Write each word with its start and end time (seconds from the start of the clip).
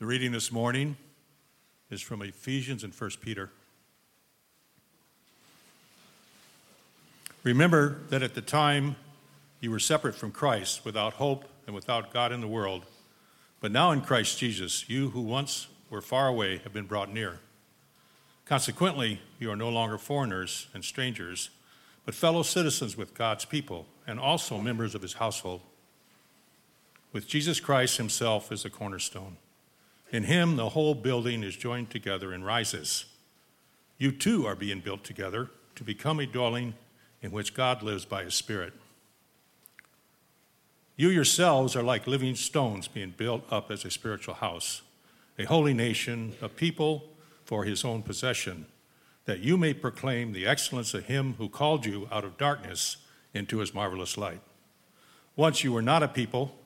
The 0.00 0.06
reading 0.06 0.32
this 0.32 0.50
morning 0.50 0.96
is 1.90 2.00
from 2.00 2.22
Ephesians 2.22 2.84
and 2.84 2.94
1 2.94 3.10
Peter. 3.20 3.50
Remember 7.42 7.98
that 8.08 8.22
at 8.22 8.34
the 8.34 8.40
time 8.40 8.96
you 9.60 9.70
were 9.70 9.78
separate 9.78 10.14
from 10.14 10.32
Christ, 10.32 10.86
without 10.86 11.12
hope 11.12 11.44
and 11.66 11.74
without 11.74 12.14
God 12.14 12.32
in 12.32 12.40
the 12.40 12.48
world. 12.48 12.86
But 13.60 13.72
now 13.72 13.90
in 13.90 14.00
Christ 14.00 14.38
Jesus, 14.38 14.88
you 14.88 15.10
who 15.10 15.20
once 15.20 15.66
were 15.90 16.00
far 16.00 16.28
away 16.28 16.56
have 16.64 16.72
been 16.72 16.86
brought 16.86 17.12
near. 17.12 17.40
Consequently, 18.46 19.20
you 19.38 19.50
are 19.50 19.56
no 19.56 19.68
longer 19.68 19.98
foreigners 19.98 20.68
and 20.72 20.82
strangers, 20.82 21.50
but 22.06 22.14
fellow 22.14 22.42
citizens 22.42 22.96
with 22.96 23.12
God's 23.12 23.44
people 23.44 23.84
and 24.06 24.18
also 24.18 24.56
members 24.62 24.94
of 24.94 25.02
his 25.02 25.12
household. 25.12 25.60
With 27.12 27.28
Jesus 27.28 27.60
Christ 27.60 27.98
himself 27.98 28.50
as 28.50 28.62
the 28.62 28.70
cornerstone. 28.70 29.36
In 30.10 30.24
him, 30.24 30.56
the 30.56 30.70
whole 30.70 30.94
building 30.94 31.44
is 31.44 31.56
joined 31.56 31.90
together 31.90 32.32
and 32.32 32.44
rises. 32.44 33.04
You 33.98 34.10
too 34.12 34.46
are 34.46 34.56
being 34.56 34.80
built 34.80 35.04
together 35.04 35.50
to 35.76 35.84
become 35.84 36.18
a 36.18 36.26
dwelling 36.26 36.74
in 37.22 37.30
which 37.30 37.54
God 37.54 37.82
lives 37.82 38.04
by 38.04 38.24
his 38.24 38.34
Spirit. 38.34 38.72
You 40.96 41.08
yourselves 41.08 41.76
are 41.76 41.82
like 41.82 42.06
living 42.06 42.34
stones 42.34 42.88
being 42.88 43.14
built 43.16 43.44
up 43.50 43.70
as 43.70 43.84
a 43.84 43.90
spiritual 43.90 44.34
house, 44.34 44.82
a 45.38 45.44
holy 45.44 45.72
nation, 45.72 46.34
a 46.42 46.48
people 46.48 47.04
for 47.44 47.64
his 47.64 47.84
own 47.84 48.02
possession, 48.02 48.66
that 49.24 49.40
you 49.40 49.56
may 49.56 49.72
proclaim 49.72 50.32
the 50.32 50.46
excellence 50.46 50.92
of 50.92 51.06
him 51.06 51.34
who 51.38 51.48
called 51.48 51.86
you 51.86 52.08
out 52.10 52.24
of 52.24 52.36
darkness 52.36 52.96
into 53.32 53.58
his 53.58 53.72
marvelous 53.72 54.18
light. 54.18 54.40
Once 55.36 55.62
you 55.62 55.72
were 55.72 55.82
not 55.82 56.02
a 56.02 56.08
people, 56.08 56.58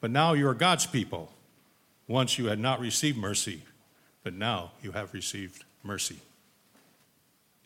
but 0.00 0.10
now 0.10 0.34
you 0.34 0.46
are 0.46 0.54
God's 0.54 0.86
people. 0.86 1.32
Once 2.06 2.38
you 2.38 2.46
had 2.46 2.58
not 2.58 2.80
received 2.80 3.16
mercy, 3.16 3.62
but 4.22 4.34
now 4.34 4.72
you 4.82 4.92
have 4.92 5.14
received 5.14 5.64
mercy. 5.82 6.18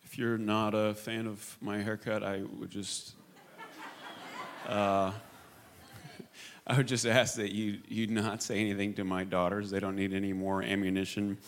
If 0.05 0.17
you're 0.17 0.39
not 0.39 0.75
a 0.75 0.95
fan 0.95 1.27
of 1.27 1.57
my 1.61 1.79
haircut, 1.79 2.23
I 2.23 2.43
would 2.59 2.71
just. 2.71 3.13
Uh, 4.67 5.13
I 6.67 6.77
would 6.77 6.87
just 6.87 7.07
ask 7.07 7.35
that 7.37 7.53
you, 7.53 7.79
you 7.89 8.07
not 8.07 8.43
say 8.43 8.59
anything 8.61 8.95
to 8.95 9.05
my 9.05 9.25
daughters. 9.25 9.71
They 9.71 9.81
don't 9.81 9.97
need 9.97 10.13
any 10.13 10.33
more 10.33 10.63
ammunition. 10.63 11.39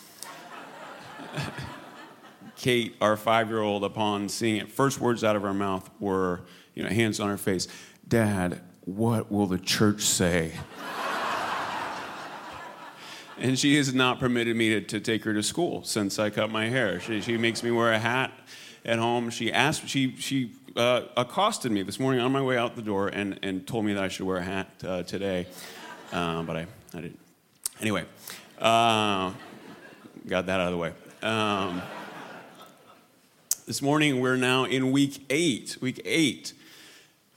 Kate, 2.56 2.96
our 3.00 3.16
five 3.16 3.48
year 3.48 3.60
old, 3.60 3.84
upon 3.84 4.28
seeing 4.28 4.56
it, 4.56 4.70
first 4.70 5.00
words 5.00 5.22
out 5.22 5.36
of 5.36 5.42
her 5.42 5.54
mouth 5.54 5.88
were, 6.00 6.40
you 6.74 6.82
know, 6.82 6.88
hands 6.88 7.20
on 7.20 7.28
her 7.28 7.36
face, 7.36 7.68
Dad, 8.08 8.60
what 8.84 9.30
will 9.30 9.46
the 9.46 9.58
church 9.58 10.02
say? 10.02 10.52
And 13.40 13.58
she 13.58 13.76
has 13.76 13.94
not 13.94 14.20
permitted 14.20 14.54
me 14.54 14.68
to, 14.68 14.80
to, 14.82 15.00
take 15.00 15.24
her 15.24 15.32
to 15.32 15.42
school 15.42 15.82
since 15.82 16.18
I 16.18 16.30
cut 16.30 16.50
my 16.50 16.68
hair. 16.68 17.00
She, 17.00 17.20
she 17.20 17.36
makes 17.36 17.62
me 17.62 17.70
wear 17.70 17.92
a 17.92 17.98
hat 17.98 18.32
at 18.84 18.98
home. 18.98 19.30
She 19.30 19.50
asked, 19.50 19.88
she, 19.88 20.14
she 20.16 20.52
uh, 20.76 21.02
accosted 21.16 21.72
me 21.72 21.82
this 21.82 21.98
morning 21.98 22.20
on 22.20 22.32
my 22.32 22.42
way 22.42 22.58
out 22.58 22.76
the 22.76 22.82
door 22.82 23.08
and, 23.08 23.38
and 23.42 23.66
told 23.66 23.86
me 23.86 23.94
that 23.94 24.04
I 24.04 24.08
should 24.08 24.26
wear 24.26 24.36
a 24.36 24.42
hat 24.42 24.68
uh, 24.86 25.02
today, 25.04 25.46
uh, 26.12 26.42
but 26.42 26.56
I, 26.56 26.66
I 26.94 27.00
didn't. 27.00 27.18
Anyway, 27.80 28.04
uh, 28.58 29.32
got 30.28 30.46
that 30.46 30.60
out 30.60 30.66
of 30.66 30.72
the 30.72 30.78
way. 30.78 30.92
Um, 31.22 31.80
this 33.66 33.80
morning 33.80 34.20
we're 34.20 34.36
now 34.36 34.64
in 34.64 34.92
week 34.92 35.24
eight, 35.30 35.78
week 35.80 36.00
eight 36.04 36.52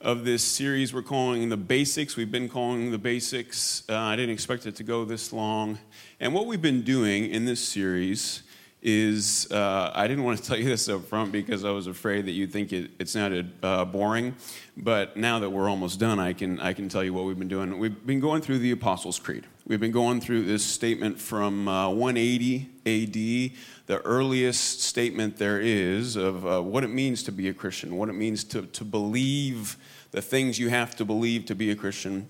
of 0.03 0.25
this 0.25 0.43
series 0.43 0.93
we're 0.93 1.01
calling 1.01 1.47
the 1.47 1.55
basics. 1.55 2.17
We've 2.17 2.29
been 2.29 2.49
calling 2.49 2.91
the 2.91 2.97
basics. 2.97 3.83
Uh, 3.87 3.97
I 3.97 4.17
didn't 4.17 4.33
expect 4.33 4.65
it 4.65 4.75
to 4.75 4.83
go 4.83 5.05
this 5.05 5.31
long. 5.31 5.79
And 6.19 6.33
what 6.33 6.45
we've 6.45 6.61
been 6.61 6.81
doing 6.81 7.29
in 7.29 7.45
this 7.45 7.65
series 7.65 8.43
is 8.83 9.49
uh, 9.49 9.91
I 9.95 10.07
didn't 10.07 10.25
want 10.25 10.39
to 10.39 10.43
tell 10.47 10.57
you 10.57 10.65
this 10.65 10.89
up 10.89 11.05
front 11.05 11.31
because 11.31 11.63
I 11.63 11.71
was 11.71 11.87
afraid 11.87 12.25
that 12.25 12.31
you'd 12.31 12.51
think 12.51 12.73
it, 12.73 12.91
it 12.99 13.09
sounded 13.09 13.53
uh, 13.63 13.85
boring. 13.85 14.35
But 14.75 15.15
now 15.15 15.39
that 15.39 15.49
we're 15.49 15.69
almost 15.69 15.99
done, 15.99 16.19
I 16.19 16.33
can, 16.33 16.59
I 16.59 16.73
can 16.73 16.89
tell 16.89 17.03
you 17.03 17.13
what 17.13 17.25
we've 17.25 17.39
been 17.39 17.47
doing. 17.47 17.79
We've 17.79 18.05
been 18.05 18.19
going 18.19 18.41
through 18.41 18.59
the 18.59 18.71
Apostles' 18.71 19.19
Creed. 19.19 19.45
We've 19.65 19.79
been 19.79 19.91
going 19.91 20.19
through 20.19 20.43
this 20.43 20.65
statement 20.65 21.19
from 21.19 21.67
uh, 21.67 21.89
180 21.89 22.69
AD, 22.85 23.57
the 23.85 24.01
earliest 24.03 24.81
statement 24.81 25.37
there 25.37 25.61
is 25.61 26.17
of 26.17 26.45
uh, 26.45 26.61
what 26.61 26.83
it 26.83 26.89
means 26.89 27.23
to 27.23 27.31
be 27.31 27.47
a 27.47 27.53
Christian, 27.53 27.95
what 27.95 28.09
it 28.09 28.13
means 28.13 28.43
to, 28.45 28.63
to 28.63 28.83
believe 28.83 29.77
the 30.11 30.21
things 30.21 30.59
you 30.59 30.69
have 30.69 30.95
to 30.97 31.05
believe 31.05 31.45
to 31.45 31.55
be 31.55 31.71
a 31.71 31.75
Christian. 31.75 32.29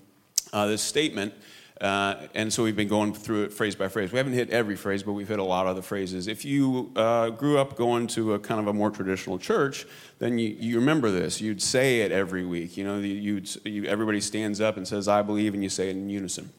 Uh, 0.52 0.66
this 0.66 0.82
statement 0.82 1.34
uh, 1.80 2.28
and 2.34 2.52
so 2.52 2.62
we've 2.62 2.76
been 2.76 2.88
going 2.88 3.12
through 3.12 3.44
it 3.44 3.52
phrase 3.52 3.74
by 3.74 3.88
phrase. 3.88 4.12
We 4.12 4.18
haven't 4.18 4.34
hit 4.34 4.50
every 4.50 4.76
phrase, 4.76 5.02
but 5.02 5.12
we've 5.12 5.28
hit 5.28 5.40
a 5.40 5.44
lot 5.44 5.66
of 5.66 5.74
the 5.74 5.82
phrases. 5.82 6.28
If 6.28 6.44
you 6.44 6.92
uh, 6.94 7.30
grew 7.30 7.58
up 7.58 7.76
going 7.76 8.06
to 8.08 8.34
a 8.34 8.38
kind 8.38 8.60
of 8.60 8.68
a 8.68 8.72
more 8.72 8.90
traditional 8.90 9.38
church, 9.38 9.84
then 10.20 10.38
you, 10.38 10.56
you 10.58 10.78
remember 10.78 11.10
this. 11.10 11.40
You'd 11.40 11.60
say 11.60 12.02
it 12.02 12.12
every 12.12 12.44
week. 12.44 12.76
You 12.76 12.84
know, 12.84 12.98
you'd, 12.98 13.48
you, 13.64 13.86
everybody 13.86 14.20
stands 14.20 14.60
up 14.60 14.76
and 14.76 14.86
says, 14.86 15.08
I 15.08 15.22
believe, 15.22 15.52
and 15.52 15.64
you 15.64 15.68
say 15.68 15.88
it 15.88 15.96
in 15.96 16.08
unison. 16.08 16.50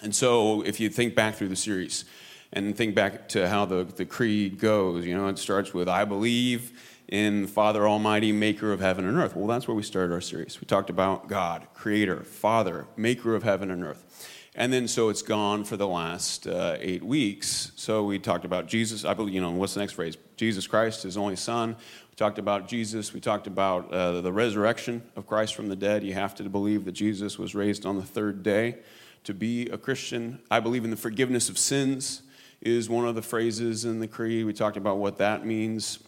And 0.00 0.14
so 0.14 0.62
if 0.62 0.78
you 0.78 0.88
think 0.88 1.14
back 1.14 1.34
through 1.34 1.48
the 1.48 1.56
series 1.56 2.04
and 2.52 2.76
think 2.76 2.94
back 2.94 3.28
to 3.30 3.48
how 3.48 3.64
the, 3.64 3.82
the 3.84 4.04
creed 4.04 4.58
goes, 4.58 5.04
you 5.04 5.16
know, 5.16 5.26
it 5.26 5.38
starts 5.38 5.74
with, 5.74 5.88
I 5.88 6.04
believe 6.04 6.72
in 7.08 7.46
Father 7.46 7.86
Almighty, 7.86 8.32
maker 8.32 8.72
of 8.72 8.80
heaven 8.80 9.06
and 9.06 9.18
earth. 9.18 9.36
Well, 9.36 9.46
that's 9.46 9.66
where 9.66 9.76
we 9.76 9.82
started 9.82 10.14
our 10.14 10.20
series. 10.20 10.60
We 10.60 10.66
talked 10.66 10.88
about 10.88 11.28
God, 11.28 11.66
creator, 11.74 12.22
Father, 12.22 12.86
maker 12.96 13.34
of 13.34 13.42
heaven 13.42 13.70
and 13.70 13.82
earth. 13.82 14.31
And 14.54 14.72
then 14.72 14.86
so 14.86 15.08
it's 15.08 15.22
gone 15.22 15.64
for 15.64 15.78
the 15.78 15.88
last 15.88 16.46
uh, 16.46 16.76
eight 16.78 17.02
weeks. 17.02 17.72
So 17.74 18.04
we 18.04 18.18
talked 18.18 18.44
about 18.44 18.66
Jesus. 18.66 19.04
I 19.04 19.14
believe, 19.14 19.34
you 19.34 19.40
know, 19.40 19.50
what's 19.50 19.74
the 19.74 19.80
next 19.80 19.92
phrase? 19.92 20.18
Jesus 20.36 20.66
Christ, 20.66 21.04
his 21.04 21.16
only 21.16 21.36
son. 21.36 21.70
We 22.10 22.16
talked 22.16 22.38
about 22.38 22.68
Jesus. 22.68 23.14
We 23.14 23.20
talked 23.20 23.46
about 23.46 23.90
uh, 23.90 24.20
the 24.20 24.32
resurrection 24.32 25.02
of 25.16 25.26
Christ 25.26 25.54
from 25.54 25.68
the 25.68 25.76
dead. 25.76 26.04
You 26.04 26.12
have 26.12 26.34
to 26.34 26.42
believe 26.44 26.84
that 26.84 26.92
Jesus 26.92 27.38
was 27.38 27.54
raised 27.54 27.86
on 27.86 27.96
the 27.96 28.02
third 28.02 28.42
day 28.42 28.76
to 29.24 29.32
be 29.32 29.68
a 29.68 29.78
Christian. 29.78 30.38
I 30.50 30.60
believe 30.60 30.84
in 30.84 30.90
the 30.90 30.96
forgiveness 30.96 31.48
of 31.48 31.56
sins, 31.56 32.22
is 32.62 32.88
one 32.88 33.06
of 33.06 33.14
the 33.14 33.22
phrases 33.22 33.84
in 33.84 33.98
the 33.98 34.06
creed. 34.06 34.46
We 34.46 34.52
talked 34.52 34.76
about 34.76 34.98
what 34.98 35.18
that 35.18 35.44
means. 35.44 35.98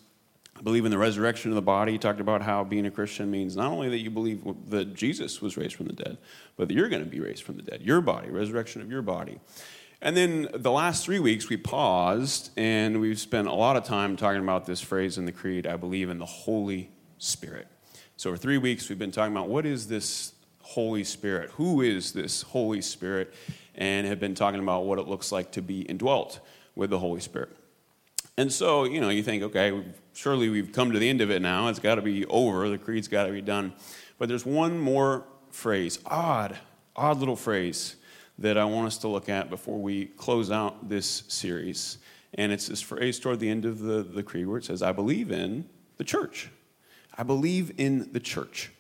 I 0.56 0.62
believe 0.62 0.84
in 0.84 0.91
the 0.91 0.98
resurrection 0.98 1.50
of 1.50 1.56
the 1.56 1.62
body. 1.62 1.92
He 1.92 1.98
talked 1.98 2.20
about 2.20 2.42
how 2.42 2.65
being 2.65 2.87
a 2.87 2.91
Christian 2.91 3.31
means 3.31 3.56
not 3.56 3.70
only 3.70 3.88
that 3.88 3.98
you 3.98 4.10
believe 4.10 4.42
that 4.69 4.94
Jesus 4.94 5.42
was 5.42 5.56
raised 5.56 5.75
from 5.75 5.87
the 5.87 5.92
dead, 5.92 6.19
but 6.56 6.69
that 6.69 6.75
you're 6.75 6.88
going 6.88 7.04
to 7.04 7.10
be 7.10 7.20
raised 7.20 7.42
from 7.42 7.56
the 7.56 7.62
dead, 7.62 7.82
your 7.82 8.00
body, 8.00 8.31
resurrection 8.31 8.81
of 8.81 8.91
your 8.91 9.03
body. 9.03 9.41
And 10.00 10.16
then 10.16 10.48
the 10.54 10.70
last 10.70 11.04
three 11.04 11.19
weeks, 11.19 11.48
we 11.48 11.56
paused 11.56 12.50
and 12.56 13.00
we've 13.00 13.19
spent 13.19 13.48
a 13.48 13.53
lot 13.53 13.76
of 13.76 13.84
time 13.84 14.16
talking 14.16 14.42
about 14.42 14.66
this 14.66 14.81
phrase 14.81 15.19
in 15.19 15.25
the 15.25 15.32
Creed 15.32 15.66
I 15.66 15.76
believe 15.76 16.10
in 16.10 16.19
the 16.19 16.26
Holy 16.26 16.91
Spirit. 17.19 17.69
So, 18.16 18.31
for 18.31 18.36
three 18.36 18.59
weeks, 18.59 18.88
we've 18.88 18.98
been 18.98 19.10
talking 19.10 19.32
about 19.32 19.48
what 19.48 19.66
is 19.66 19.88
this 19.88 20.34
Holy 20.60 21.04
Spirit? 21.04 21.50
Who 21.53 21.81
is 21.81 22.12
this 22.12 22.42
Holy 22.42 22.81
Spirit? 22.81 23.34
And 23.75 24.06
have 24.06 24.21
been 24.21 24.34
talking 24.34 24.60
about 24.60 24.84
what 24.84 24.98
it 24.98 25.09
looks 25.09 25.32
like 25.32 25.53
to 25.53 25.62
be 25.62 25.81
indwelt 25.81 26.38
with 26.76 26.91
the 26.91 26.98
Holy 26.98 27.21
Spirit. 27.21 27.50
And 28.36 28.53
so, 28.53 28.84
you 28.84 29.00
know, 29.00 29.09
you 29.09 29.22
think, 29.22 29.42
okay, 29.42 29.82
surely 30.14 30.48
we've 30.48 30.72
come 30.72 30.92
to 30.92 30.98
the 30.98 31.08
end 31.08 31.20
of 31.20 31.30
it 31.30 31.42
now. 31.42 31.69
It's 31.69 31.78
got 31.78 31.97
to 31.97 32.02
be 32.02 32.25
over. 32.26 32.69
The 32.69 32.78
creed's 32.78 33.08
got 33.08 33.26
to 33.26 33.32
be 33.32 33.42
done. 33.42 33.75
But 34.19 34.28
there's 34.28 34.47
one 34.47 34.78
more 34.78 35.25
phrase, 35.50 35.98
odd, 36.06 36.58
odd 36.97 37.19
little 37.19 37.36
phrase 37.36 37.97
that 38.38 38.56
I 38.56 38.64
want 38.64 38.86
us 38.86 38.98
to 38.98 39.08
look 39.08 39.28
at 39.28 39.50
before 39.50 39.78
we 39.78 40.06
close 40.06 40.50
out 40.50 40.88
this 40.88 41.24
series. 41.28 41.98
And 42.34 42.50
it's 42.50 42.66
this 42.66 42.80
phrase 42.80 43.20
toward 43.20 43.41
the 43.41 43.48
end 43.48 43.64
of 43.64 43.80
the, 43.80 44.03
the 44.03 44.22
creed 44.22 44.47
where 44.47 44.58
it 44.58 44.64
says, 44.64 44.82
I 44.82 44.92
believe 44.92 45.30
in 45.30 45.69
the 45.98 46.04
church. 46.04 46.50
I 47.16 47.22
believe 47.22 47.72
in 47.78 48.12
the 48.12 48.20
church. 48.20 48.72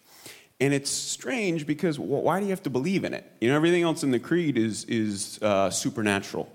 And 0.60 0.72
it's 0.72 0.90
strange 0.90 1.66
because 1.66 1.98
why 1.98 2.38
do 2.38 2.46
you 2.46 2.50
have 2.50 2.62
to 2.62 2.70
believe 2.70 3.04
in 3.04 3.12
it? 3.12 3.30
You 3.40 3.48
know, 3.48 3.56
everything 3.56 3.82
else 3.82 4.02
in 4.02 4.10
the 4.10 4.18
creed 4.18 4.56
is, 4.56 4.84
is 4.84 5.38
uh, 5.42 5.70
supernatural. 5.70 6.48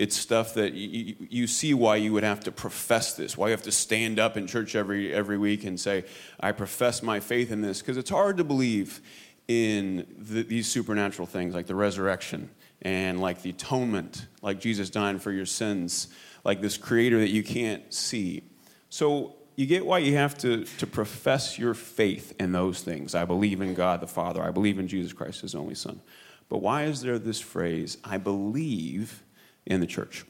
It's 0.00 0.16
stuff 0.16 0.54
that 0.54 0.72
you, 0.72 1.14
you 1.28 1.46
see 1.46 1.74
why 1.74 1.96
you 1.96 2.14
would 2.14 2.22
have 2.22 2.40
to 2.44 2.52
profess 2.52 3.16
this, 3.16 3.36
why 3.36 3.48
you 3.48 3.50
have 3.50 3.64
to 3.64 3.70
stand 3.70 4.18
up 4.18 4.34
in 4.38 4.46
church 4.46 4.74
every, 4.74 5.12
every 5.12 5.36
week 5.36 5.64
and 5.64 5.78
say, 5.78 6.06
I 6.40 6.52
profess 6.52 7.02
my 7.02 7.20
faith 7.20 7.52
in 7.52 7.60
this, 7.60 7.82
because 7.82 7.98
it's 7.98 8.08
hard 8.08 8.38
to 8.38 8.44
believe 8.44 9.02
in 9.46 10.06
the, 10.16 10.42
these 10.42 10.68
supernatural 10.68 11.26
things 11.26 11.54
like 11.54 11.66
the 11.66 11.74
resurrection 11.74 12.48
and 12.80 13.20
like 13.20 13.42
the 13.42 13.50
atonement, 13.50 14.26
like 14.40 14.58
Jesus 14.58 14.88
dying 14.88 15.18
for 15.18 15.32
your 15.32 15.44
sins, 15.44 16.08
like 16.44 16.62
this 16.62 16.78
creator 16.78 17.18
that 17.18 17.28
you 17.28 17.42
can't 17.42 17.92
see. 17.92 18.42
So 18.88 19.34
you 19.54 19.66
get 19.66 19.84
why 19.84 19.98
you 19.98 20.16
have 20.16 20.38
to, 20.38 20.64
to 20.78 20.86
profess 20.86 21.58
your 21.58 21.74
faith 21.74 22.34
in 22.40 22.52
those 22.52 22.80
things. 22.80 23.14
I 23.14 23.26
believe 23.26 23.60
in 23.60 23.74
God 23.74 24.00
the 24.00 24.06
Father, 24.06 24.42
I 24.42 24.50
believe 24.50 24.78
in 24.78 24.88
Jesus 24.88 25.12
Christ, 25.12 25.42
his 25.42 25.54
only 25.54 25.74
Son. 25.74 26.00
But 26.48 26.62
why 26.62 26.84
is 26.84 27.02
there 27.02 27.18
this 27.18 27.38
phrase, 27.38 27.98
I 28.02 28.16
believe 28.16 29.22
in 29.70 29.80
the 29.80 29.86
church? 29.86 30.26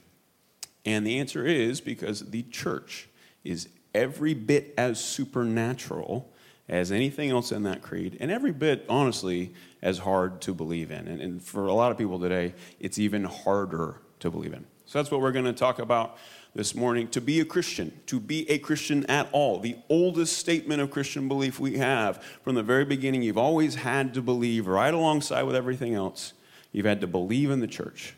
And 0.84 1.04
the 1.04 1.18
answer 1.18 1.44
is 1.44 1.80
because 1.80 2.20
the 2.30 2.42
church 2.44 3.08
is 3.42 3.68
every 3.94 4.34
bit 4.34 4.72
as 4.78 5.02
supernatural 5.02 6.32
as 6.68 6.92
anything 6.92 7.30
else 7.30 7.50
in 7.50 7.64
that 7.64 7.82
creed, 7.82 8.16
and 8.20 8.30
every 8.30 8.52
bit, 8.52 8.86
honestly, 8.88 9.52
as 9.82 9.98
hard 9.98 10.40
to 10.40 10.54
believe 10.54 10.92
in. 10.92 11.08
And, 11.08 11.20
and 11.20 11.42
for 11.42 11.66
a 11.66 11.72
lot 11.72 11.90
of 11.90 11.98
people 11.98 12.20
today, 12.20 12.54
it's 12.78 12.96
even 12.96 13.24
harder 13.24 13.96
to 14.20 14.30
believe 14.30 14.52
in. 14.52 14.64
So 14.86 15.00
that's 15.00 15.10
what 15.10 15.20
we're 15.20 15.32
going 15.32 15.46
to 15.46 15.52
talk 15.52 15.80
about 15.80 16.16
this 16.54 16.76
morning. 16.76 17.08
To 17.08 17.20
be 17.20 17.40
a 17.40 17.44
Christian, 17.44 17.92
to 18.06 18.20
be 18.20 18.48
a 18.48 18.58
Christian 18.58 19.04
at 19.06 19.28
all, 19.32 19.58
the 19.58 19.76
oldest 19.88 20.38
statement 20.38 20.80
of 20.80 20.92
Christian 20.92 21.26
belief 21.26 21.58
we 21.58 21.78
have 21.78 22.22
from 22.44 22.54
the 22.54 22.62
very 22.62 22.84
beginning, 22.84 23.22
you've 23.22 23.36
always 23.36 23.74
had 23.74 24.14
to 24.14 24.22
believe 24.22 24.68
right 24.68 24.94
alongside 24.94 25.42
with 25.42 25.56
everything 25.56 25.94
else. 25.94 26.34
You've 26.70 26.86
had 26.86 27.00
to 27.00 27.08
believe 27.08 27.50
in 27.50 27.58
the 27.58 27.66
church. 27.66 28.14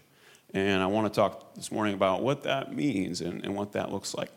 And 0.54 0.82
I 0.82 0.87
want 0.87 1.12
to 1.12 1.16
talk 1.19 1.54
this 1.54 1.72
morning 1.72 1.94
about 1.94 2.22
what 2.22 2.43
that 2.43 2.75
means 2.75 3.22
and, 3.22 3.43
and 3.44 3.56
what 3.56 3.72
that 3.72 3.90
looks 3.90 4.14
like. 4.14 4.31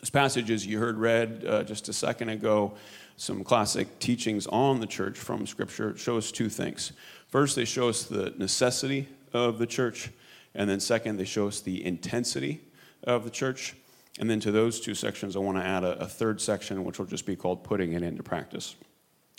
This 0.00 0.10
passage, 0.10 0.50
as 0.50 0.66
you 0.66 0.78
heard 0.78 0.98
read 0.98 1.44
uh, 1.46 1.62
just 1.62 1.88
a 1.88 1.92
second 1.92 2.28
ago, 2.28 2.74
some 3.16 3.44
classic 3.44 3.98
teachings 4.00 4.46
on 4.48 4.80
the 4.80 4.86
church 4.86 5.16
from 5.16 5.46
Scripture 5.46 5.96
show 5.96 6.16
us 6.16 6.32
two 6.32 6.48
things. 6.48 6.92
First, 7.28 7.54
they 7.54 7.64
show 7.64 7.88
us 7.88 8.02
the 8.02 8.34
necessity 8.36 9.08
of 9.32 9.58
the 9.58 9.66
church, 9.66 10.10
and 10.54 10.68
then 10.68 10.80
second, 10.80 11.16
they 11.16 11.24
show 11.24 11.46
us 11.46 11.60
the 11.60 11.84
intensity 11.84 12.60
of 13.04 13.24
the 13.24 13.30
church. 13.30 13.74
And 14.18 14.28
then 14.28 14.40
to 14.40 14.50
those 14.50 14.80
two 14.80 14.94
sections, 14.94 15.36
I 15.36 15.38
want 15.38 15.58
to 15.58 15.64
add 15.64 15.84
a, 15.84 15.98
a 16.00 16.06
third 16.06 16.40
section, 16.40 16.84
which 16.84 16.98
will 16.98 17.06
just 17.06 17.26
be 17.26 17.36
called 17.36 17.64
putting 17.64 17.92
it 17.92 18.02
into 18.02 18.22
practice. 18.22 18.74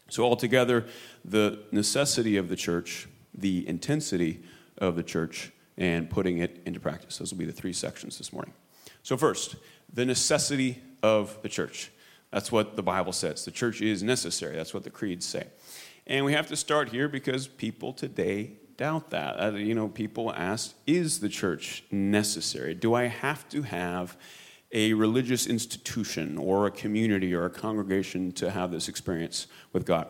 So, 0.09 0.23
altogether, 0.23 0.85
the 1.23 1.59
necessity 1.71 2.37
of 2.37 2.47
the 2.47 2.55
church, 2.55 3.07
the 3.33 3.67
intensity 3.67 4.41
of 4.77 4.95
the 4.95 5.03
church, 5.03 5.51
and 5.77 6.09
putting 6.09 6.39
it 6.39 6.61
into 6.65 6.79
practice. 6.79 7.17
Those 7.17 7.31
will 7.31 7.39
be 7.39 7.45
the 7.45 7.51
three 7.51 7.73
sections 7.73 8.17
this 8.17 8.31
morning. 8.31 8.53
So, 9.03 9.17
first, 9.17 9.55
the 9.93 10.05
necessity 10.05 10.81
of 11.03 11.37
the 11.41 11.49
church. 11.49 11.91
That's 12.31 12.51
what 12.51 12.75
the 12.75 12.83
Bible 12.83 13.13
says. 13.13 13.45
The 13.45 13.51
church 13.51 13.81
is 13.81 14.03
necessary. 14.03 14.55
That's 14.55 14.73
what 14.73 14.83
the 14.83 14.89
creeds 14.89 15.25
say. 15.25 15.47
And 16.07 16.25
we 16.25 16.33
have 16.33 16.47
to 16.47 16.55
start 16.55 16.89
here 16.89 17.07
because 17.07 17.47
people 17.47 17.93
today 17.93 18.53
doubt 18.77 19.09
that. 19.11 19.39
Uh, 19.39 19.51
you 19.51 19.73
know, 19.73 19.87
people 19.87 20.33
ask, 20.33 20.75
is 20.85 21.19
the 21.19 21.29
church 21.29 21.83
necessary? 21.91 22.73
Do 22.73 22.93
I 22.93 23.05
have 23.05 23.47
to 23.49 23.61
have 23.63 24.17
a 24.71 24.93
religious 24.93 25.47
institution 25.47 26.37
or 26.37 26.67
a 26.67 26.71
community 26.71 27.33
or 27.33 27.45
a 27.45 27.49
congregation 27.49 28.31
to 28.33 28.51
have 28.51 28.71
this 28.71 28.89
experience 28.89 29.47
with 29.71 29.85
God? 29.85 30.07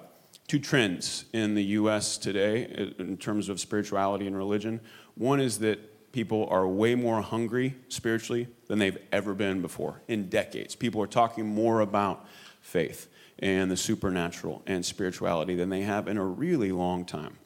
Two 0.48 0.60
trends 0.60 1.26
in 1.34 1.56
the 1.56 1.64
U.S. 1.64 2.18
today 2.18 2.94
in 3.00 3.18
terms 3.18 3.50
of 3.50 3.60
spirituality 3.60 4.28
and 4.28 4.38
religion. 4.38 4.80
One 5.16 5.40
is 5.40 5.60
that 5.60 6.12
people 6.12 6.48
are 6.50 6.68
way 6.68 6.96
more 6.96 7.22
hungry 7.22 7.76
spiritually 7.90 8.48
than 8.68 8.80
they've 8.80 8.98
ever 9.12 9.34
been 9.34 9.62
before 9.62 10.02
in 10.08 10.30
decades. 10.30 10.76
People 10.76 11.02
are 11.02 11.08
talking 11.08 11.46
more 11.46 11.82
about 11.82 12.26
faith 12.62 13.08
and 13.40 13.70
the 13.70 13.78
supernatural 13.78 14.62
and 14.66 14.86
spirituality 14.86 15.56
than 15.56 15.70
they 15.70 15.82
have 15.82 16.08
in 16.08 16.18
a 16.18 16.24
really 16.24 16.72
long 16.72 17.06
time. 17.06 17.38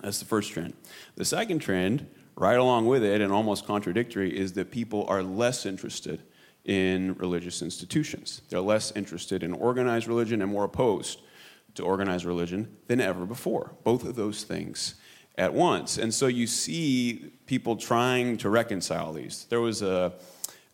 That's 0.00 0.18
the 0.18 0.24
first 0.24 0.52
trend. 0.52 0.74
The 1.16 1.24
second 1.24 1.60
trend, 1.60 2.06
right 2.36 2.58
along 2.58 2.86
with 2.86 3.04
it 3.04 3.20
and 3.20 3.32
almost 3.32 3.66
contradictory, 3.66 4.36
is 4.36 4.54
that 4.54 4.70
people 4.70 5.04
are 5.08 5.22
less 5.22 5.66
interested 5.66 6.22
in 6.64 7.14
religious 7.14 7.62
institutions. 7.62 8.42
They're 8.48 8.60
less 8.60 8.92
interested 8.92 9.42
in 9.42 9.52
organized 9.52 10.08
religion 10.08 10.42
and 10.42 10.50
more 10.50 10.64
opposed 10.64 11.20
to 11.74 11.84
organized 11.84 12.24
religion 12.24 12.76
than 12.86 13.00
ever 13.00 13.24
before. 13.24 13.72
Both 13.84 14.04
of 14.04 14.16
those 14.16 14.42
things 14.42 14.94
at 15.40 15.54
once. 15.54 15.96
And 15.96 16.12
so 16.12 16.26
you 16.26 16.46
see 16.46 17.32
people 17.46 17.74
trying 17.74 18.36
to 18.36 18.50
reconcile 18.50 19.14
these. 19.14 19.46
There 19.48 19.62
was 19.62 19.80
a 19.80 20.12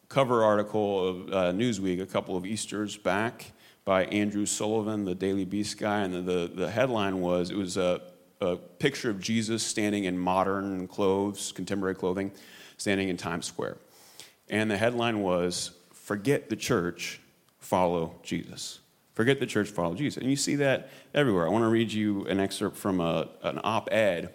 cover 0.09 0.43
article 0.43 1.09
of 1.09 1.33
uh, 1.33 1.53
Newsweek 1.53 2.03
a 2.03 2.07
couple 2.07 2.37
of 2.37 2.45
Easters 2.45 2.97
back 2.97 3.53
by 3.85 4.07
Andrew 4.07 4.45
Sullivan, 4.45 5.05
the 5.05 5.15
Daily 5.15 5.45
Beast 5.45 5.79
guy, 5.79 6.01
and 6.01 6.13
the, 6.13 6.21
the, 6.21 6.53
the 6.53 6.71
headline 6.71 7.21
was 7.21 7.53
it 7.53 7.57
was 7.57 7.77
a, 7.77 8.01
a 8.41 8.57
picture 8.57 9.09
of 9.09 9.21
Jesus 9.21 9.63
standing 9.63 10.03
in 10.03 10.19
modern 10.19 10.89
clothes, 10.89 11.53
contemporary 11.53 11.95
clothing, 11.95 12.33
standing 12.77 13.09
in 13.09 13.17
Times 13.17 13.47
Square. 13.47 13.77
And 14.51 14.69
the 14.69 14.77
headline 14.77 15.21
was 15.21 15.71
Forget 15.93 16.51
the 16.51 16.57
church, 16.57 17.21
follow 17.59 18.17
Jesus. 18.25 18.81
Forget 19.15 19.39
the 19.39 19.47
church, 19.47 19.69
follow 19.69 19.95
Jesus. 19.95 20.21
And 20.21 20.29
you 20.29 20.37
see 20.37 20.57
that 20.57 20.91
everywhere. 21.15 21.47
I 21.47 21.51
want 21.51 21.63
to 21.63 21.69
read 21.69 21.93
you 21.93 22.27
an 22.27 22.39
excerpt 22.39 22.77
from 22.77 23.01
a, 23.01 23.29
an 23.43 23.61
op 23.65 23.89
ed 23.93 24.33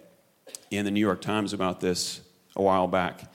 in 0.70 0.86
the 0.86 0.92
New 0.92 1.00
York 1.00 1.22
Times 1.22 1.54
about 1.54 1.80
this 1.80 2.22
a 2.56 2.62
while 2.62 2.88
back. 2.88 3.32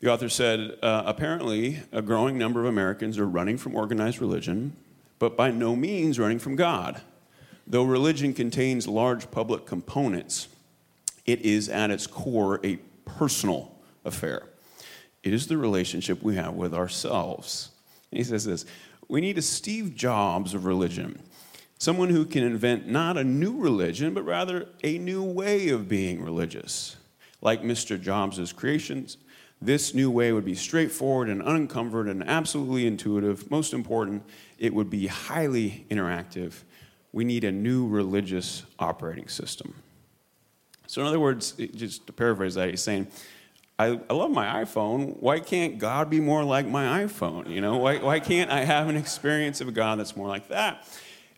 The 0.00 0.10
author 0.10 0.28
said 0.28 0.78
uh, 0.82 1.02
apparently, 1.04 1.80
a 1.92 2.02
growing 2.02 2.38
number 2.38 2.60
of 2.60 2.66
Americans 2.66 3.18
are 3.18 3.26
running 3.26 3.58
from 3.58 3.74
organized 3.74 4.20
religion, 4.20 4.74
but 5.18 5.36
by 5.36 5.50
no 5.50 5.76
means 5.76 6.18
running 6.18 6.38
from 6.38 6.56
God. 6.56 7.02
Though 7.66 7.84
religion 7.84 8.32
contains 8.32 8.88
large 8.88 9.30
public 9.30 9.66
components, 9.66 10.48
it 11.26 11.40
is 11.42 11.68
at 11.68 11.90
its 11.90 12.06
core 12.06 12.60
a 12.64 12.76
personal 13.04 13.72
affair. 14.04 14.44
It 15.22 15.34
is 15.34 15.46
the 15.46 15.58
relationship 15.58 16.22
we 16.22 16.36
have 16.36 16.54
with 16.54 16.72
ourselves. 16.72 17.70
And 18.10 18.18
he 18.18 18.24
says 18.24 18.44
this 18.44 18.64
we 19.08 19.20
need 19.20 19.38
a 19.38 19.42
Steve 19.42 19.94
Jobs 19.94 20.54
of 20.54 20.64
religion. 20.64 21.20
Someone 21.80 22.10
who 22.10 22.26
can 22.26 22.44
invent 22.44 22.88
not 22.88 23.16
a 23.16 23.24
new 23.24 23.56
religion, 23.56 24.12
but 24.12 24.22
rather 24.22 24.68
a 24.84 24.98
new 24.98 25.22
way 25.24 25.70
of 25.70 25.88
being 25.88 26.22
religious. 26.22 26.98
Like 27.40 27.62
Mr. 27.62 27.98
Jobs' 27.98 28.52
creations, 28.52 29.16
this 29.62 29.94
new 29.94 30.10
way 30.10 30.30
would 30.30 30.44
be 30.44 30.54
straightforward 30.54 31.30
and 31.30 31.42
unencumbered 31.42 32.06
and 32.06 32.22
absolutely 32.28 32.86
intuitive. 32.86 33.50
Most 33.50 33.72
important, 33.72 34.24
it 34.58 34.74
would 34.74 34.90
be 34.90 35.06
highly 35.06 35.86
interactive. 35.90 36.52
We 37.14 37.24
need 37.24 37.44
a 37.44 37.50
new 37.50 37.88
religious 37.88 38.64
operating 38.78 39.28
system. 39.28 39.72
So, 40.86 41.00
in 41.00 41.06
other 41.06 41.20
words, 41.20 41.52
just 41.52 42.06
to 42.08 42.12
paraphrase 42.12 42.56
that, 42.56 42.68
he's 42.68 42.82
saying, 42.82 43.06
I, 43.78 43.98
I, 44.10 44.12
love 44.12 44.30
my 44.30 44.62
iPhone. 44.64 45.16
Why 45.18 45.40
can't 45.40 45.78
God 45.78 46.10
be 46.10 46.20
more 46.20 46.44
like 46.44 46.66
my 46.66 47.04
iPhone? 47.04 47.48
You 47.48 47.62
know, 47.62 47.78
why, 47.78 47.96
why 47.96 48.20
can't 48.20 48.50
I 48.50 48.64
have 48.64 48.90
an 48.90 48.98
experience 48.98 49.62
of 49.62 49.72
God 49.72 49.98
that's 49.98 50.14
more 50.14 50.28
like 50.28 50.48
that? 50.48 50.86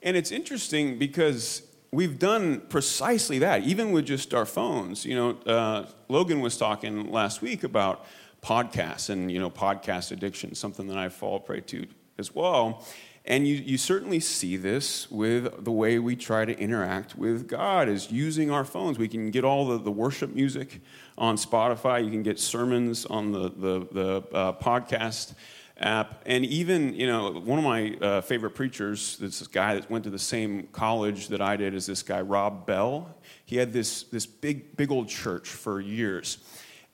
And 0.03 0.17
it's 0.17 0.33
interesting 0.33 0.99
because 0.99 1.63
we've 1.93 2.19
done 2.19 2.61
precisely 2.69 3.39
that, 3.41 3.63
even 3.63 3.93
with 3.93 4.07
just 4.07 4.35
our 4.35 4.47
phones. 4.47 5.05
You 5.05 5.15
know, 5.15 5.31
uh, 5.47 5.87
Logan 6.09 6.41
was 6.41 6.57
talking 6.57 7.11
last 7.13 7.43
week 7.43 7.63
about 7.63 8.05
podcasts 8.43 9.11
and, 9.11 9.31
you 9.31 9.39
know, 9.39 9.51
podcast 9.51 10.11
addiction, 10.11 10.55
something 10.55 10.89
that 10.89 10.99
I 10.99 11.09
fall 11.09 11.39
prey 11.39 11.61
to 11.61 11.87
as 12.19 12.35
well. 12.35 12.85
And 13.25 13.47
you, 13.47 13.55
you 13.55 13.79
certainly 13.79 14.19
see 14.19 14.57
this 14.57 15.09
with 15.09 15.65
the 15.65 15.71
way 15.71 16.01
we 16.01 16.17
try 16.17 16.45
to 16.45 16.59
interact 16.59 17.17
with 17.17 17.47
God 17.47 17.89
is 17.89 18.11
using 18.11 18.51
our 18.51 18.65
phones. 18.65 18.99
We 18.99 19.07
can 19.07 19.31
get 19.31 19.45
all 19.45 19.69
the, 19.69 19.79
the 19.79 19.93
worship 19.93 20.35
music 20.35 20.81
on 21.17 21.37
Spotify. 21.37 22.05
You 22.05 22.11
can 22.11 22.25
get 22.25 22.41
sermons 22.41 23.07
on 23.07 23.31
the, 23.31 23.51
the, 23.51 23.87
the 23.93 24.25
uh, 24.35 24.53
podcast 24.55 25.35
app. 25.83 26.23
And 26.27 26.45
even, 26.47 26.95
you 26.95 27.07
know, 27.07 27.33
one 27.33 27.59
of 27.59 27.65
my 27.65 27.97
uh, 28.01 28.21
favorite 28.21 28.51
preachers, 28.51 29.17
this 29.19 29.47
guy 29.47 29.75
that 29.75 29.91
went 29.91 30.05
to 30.05 30.11
the 30.11 30.19
same 30.19 30.69
college 30.73 31.29
that 31.29 31.41
I 31.41 31.57
did, 31.57 31.75
is 31.75 31.87
this 31.87 32.03
guy, 32.03 32.21
Rob 32.21 32.67
Bell. 32.67 33.15
He 33.45 33.57
had 33.57 33.73
this, 33.73 34.05
this 34.05 34.27
big, 34.27 34.77
big 34.77 34.91
old 34.91 35.09
church 35.09 35.49
for 35.49 35.81
years. 35.81 36.39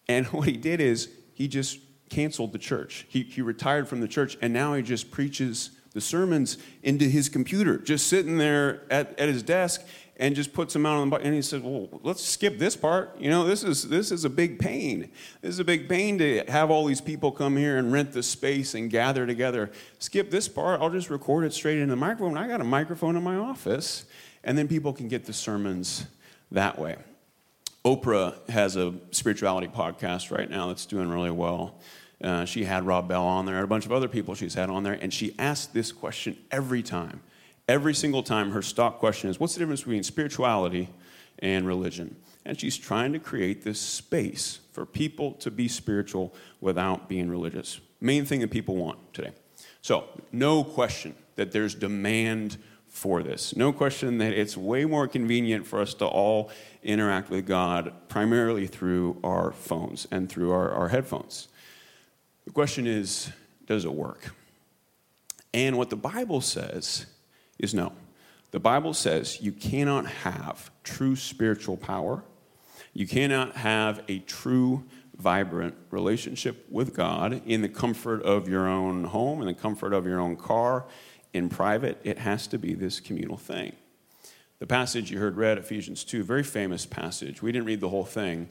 And 0.09 0.27
what 0.29 0.49
he 0.49 0.57
did 0.57 0.81
is 0.81 1.09
he 1.35 1.49
just 1.49 1.79
canceled 2.09 2.53
the 2.53 2.59
church. 2.59 3.07
He, 3.09 3.23
he 3.23 3.43
retired 3.43 3.89
from 3.89 4.01
the 4.01 4.09
church, 4.09 4.37
and 4.41 4.53
now 4.53 4.75
he 4.75 4.83
just 4.83 5.11
preaches 5.11 5.71
the 5.93 6.01
sermons 6.01 6.59
into 6.83 7.07
his 7.07 7.29
computer, 7.29 7.79
just 7.79 8.07
sitting 8.07 8.39
there 8.39 8.83
at, 8.91 9.19
at 9.19 9.29
his 9.29 9.43
desk 9.43 9.85
and 10.19 10.35
just 10.35 10.53
puts 10.53 10.73
them 10.73 10.85
out 10.85 10.99
on 10.99 11.11
the 11.11 11.17
and 11.17 11.35
he 11.35 11.43
said 11.43 11.63
well 11.63 11.89
let's 12.03 12.23
skip 12.23 12.59
this 12.59 12.77
part. 12.77 13.19
You 13.21 13.31
know 13.31 13.45
this 13.45 13.63
is 13.63 13.89
this 13.89 14.11
is 14.11 14.25
a 14.25 14.31
big 14.31 14.59
pain. 14.59 15.11
This 15.41 15.51
is 15.51 15.61
a 15.61 15.65
big 15.65 15.89
pain 15.89 16.19
to 16.19 16.45
have 16.49 16.71
all 16.71 16.85
these 16.85 17.01
people 17.01 17.31
come 17.31 17.57
here 17.57 17.79
and 17.79 17.93
rent 17.93 18.13
the 18.13 18.23
space 18.23 18.75
and 18.75 18.91
gather 18.91 19.27
together. 19.27 19.71
Skip 19.99 20.31
this 20.31 20.49
part. 20.49 20.81
I'll 20.81 20.91
just 20.91 21.11
record 21.11 21.45
it 21.45 21.53
straight 21.53 21.79
into 21.79 21.91
the 21.91 21.97
microphone. 21.97 22.37
I 22.37 22.49
got 22.49 22.61
a 22.61 22.65
microphone 22.65 23.17
in 23.17 23.23
my 23.23 23.37
office. 23.37 24.05
And 24.45 24.57
then 24.57 24.69
people 24.69 24.93
can 24.93 25.09
get 25.09 25.25
the 25.25 25.33
sermons 25.33 26.07
that 26.51 26.79
way. 26.79 26.97
Oprah 27.85 28.49
has 28.49 28.77
a 28.77 28.95
spirituality 29.11 29.69
podcast 29.69 30.31
right 30.37 30.49
now 30.49 30.69
that's 30.69 30.87
doing 30.87 31.09
really 31.09 31.31
well. 31.31 31.79
Uh, 32.23 32.45
she 32.45 32.65
had 32.65 32.85
Rob 32.85 33.09
Bell 33.09 33.25
on 33.25 33.47
there, 33.47 33.57
and 33.57 33.65
a 33.65 33.69
bunch 33.69 33.87
of 33.87 33.93
other 33.93 34.09
people 34.09 34.35
she's 34.35 34.55
had 34.55 34.71
on 34.71 34.83
there, 34.83 34.95
and 34.95 35.15
she 35.15 35.35
asked 35.39 35.73
this 35.73 35.93
question 35.93 36.37
every 36.51 36.83
time. 36.83 37.21
Every 37.69 37.95
single 37.95 38.23
time, 38.23 38.53
her 38.53 38.63
stock 38.63 38.99
question 38.99 39.29
is 39.29 39.39
What's 39.39 39.55
the 39.55 39.61
difference 39.61 39.83
between 39.83 40.03
spirituality 40.03 40.89
and 41.39 41.67
religion? 41.67 42.17
And 42.45 42.59
she's 42.59 42.79
trying 42.79 43.13
to 43.13 43.19
create 43.19 43.63
this 43.63 43.79
space 43.79 44.61
for 44.73 44.87
people 44.87 45.33
to 45.35 45.51
be 45.51 45.69
spiritual 45.69 46.35
without 46.61 47.09
being 47.09 47.29
religious. 47.29 47.81
Main 48.01 48.25
thing 48.25 48.41
that 48.41 48.51
people 48.51 48.77
want 48.77 49.13
today. 49.13 49.33
So, 49.83 50.05
no 50.33 50.65
question 50.65 51.15
that 51.37 51.53
there's 51.53 51.75
demand 51.75 52.57
for 52.87 53.23
this. 53.23 53.55
No 53.55 53.73
question 53.73 54.19
that 54.19 54.33
it's 54.33 54.57
way 54.57 54.87
more 54.87 55.07
convenient 55.07 55.67
for 55.67 55.81
us 55.81 55.95
to 55.95 56.07
all 56.07 56.51
interact 56.83 57.29
with 57.29 57.47
God 57.47 57.93
primarily 58.09 58.67
through 58.67 59.19
our 59.23 59.53
phones 59.53 60.09
and 60.11 60.29
through 60.29 60.53
our, 60.53 60.71
our 60.71 60.89
headphones. 60.89 61.49
The 62.47 62.53
question 62.53 62.87
is 62.87 63.31
does 63.67 63.85
it 63.85 63.93
work? 63.93 64.35
And 65.53 65.77
what 65.77 65.91
the 65.91 65.97
Bible 65.97 66.41
says 66.41 67.07
is 67.59 67.75
no. 67.75 67.93
The 68.51 68.61
Bible 68.61 68.95
says 68.95 69.41
you 69.41 69.53
cannot 69.53 70.07
have 70.07 70.71
true 70.83 71.17
spiritual 71.17 71.77
power, 71.77 72.25
you 72.95 73.07
cannot 73.07 73.57
have 73.57 74.03
a 74.09 74.21
true, 74.21 74.85
vibrant 75.17 75.75
relationship 75.91 76.67
with 76.71 76.95
God 76.95 77.43
in 77.45 77.61
the 77.61 77.69
comfort 77.69 78.23
of 78.23 78.49
your 78.49 78.67
own 78.67 79.05
home, 79.05 79.41
in 79.41 79.47
the 79.47 79.55
comfort 79.55 79.93
of 79.93 80.07
your 80.07 80.21
own 80.21 80.37
car, 80.37 80.87
in 81.33 81.49
private. 81.49 82.01
It 82.05 82.19
has 82.19 82.47
to 82.49 82.59
be 82.59 82.75
this 82.75 83.01
communal 83.01 83.37
thing. 83.37 83.75
The 84.61 84.67
passage 84.67 85.11
you 85.11 85.19
heard 85.19 85.37
read, 85.37 85.59
Ephesians 85.59 86.03
2, 86.05 86.25
very 86.25 86.43
famous 86.43 86.87
passage. 86.87 87.43
We 87.43 87.53
didn't 87.53 87.67
read 87.67 87.81
the 87.81 87.89
whole 87.89 88.05
thing, 88.05 88.49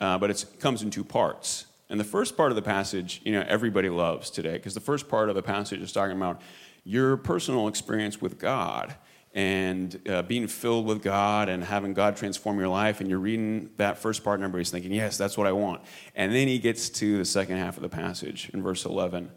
uh, 0.00 0.18
but 0.18 0.30
it 0.30 0.46
comes 0.60 0.82
in 0.82 0.90
two 0.90 1.04
parts. 1.04 1.66
And 1.90 2.00
the 2.00 2.04
first 2.04 2.38
part 2.38 2.52
of 2.52 2.56
the 2.56 2.62
passage, 2.62 3.20
you 3.22 3.32
know, 3.32 3.44
everybody 3.46 3.90
loves 3.90 4.30
today, 4.30 4.52
because 4.52 4.72
the 4.72 4.80
first 4.80 5.08
part 5.08 5.28
of 5.28 5.34
the 5.34 5.42
passage 5.42 5.80
is 5.80 5.92
talking 5.92 6.16
about 6.16 6.40
your 6.84 7.16
personal 7.16 7.68
experience 7.68 8.20
with 8.20 8.38
God 8.38 8.94
and 9.34 10.00
uh, 10.08 10.22
being 10.22 10.46
filled 10.46 10.86
with 10.86 11.02
God 11.02 11.48
and 11.48 11.64
having 11.64 11.94
God 11.94 12.16
transform 12.16 12.58
your 12.58 12.68
life. 12.68 13.00
And 13.00 13.08
you're 13.08 13.18
reading 13.18 13.70
that 13.76 13.98
first 13.98 14.22
part, 14.22 14.38
and 14.38 14.44
everybody's 14.44 14.70
thinking, 14.70 14.92
yes, 14.92 15.16
that's 15.16 15.38
what 15.38 15.46
I 15.46 15.52
want. 15.52 15.82
And 16.14 16.34
then 16.34 16.48
he 16.48 16.58
gets 16.58 16.90
to 16.90 17.18
the 17.18 17.24
second 17.24 17.56
half 17.56 17.76
of 17.76 17.82
the 17.82 17.88
passage 17.88 18.50
in 18.52 18.62
verse 18.62 18.84
11. 18.84 19.30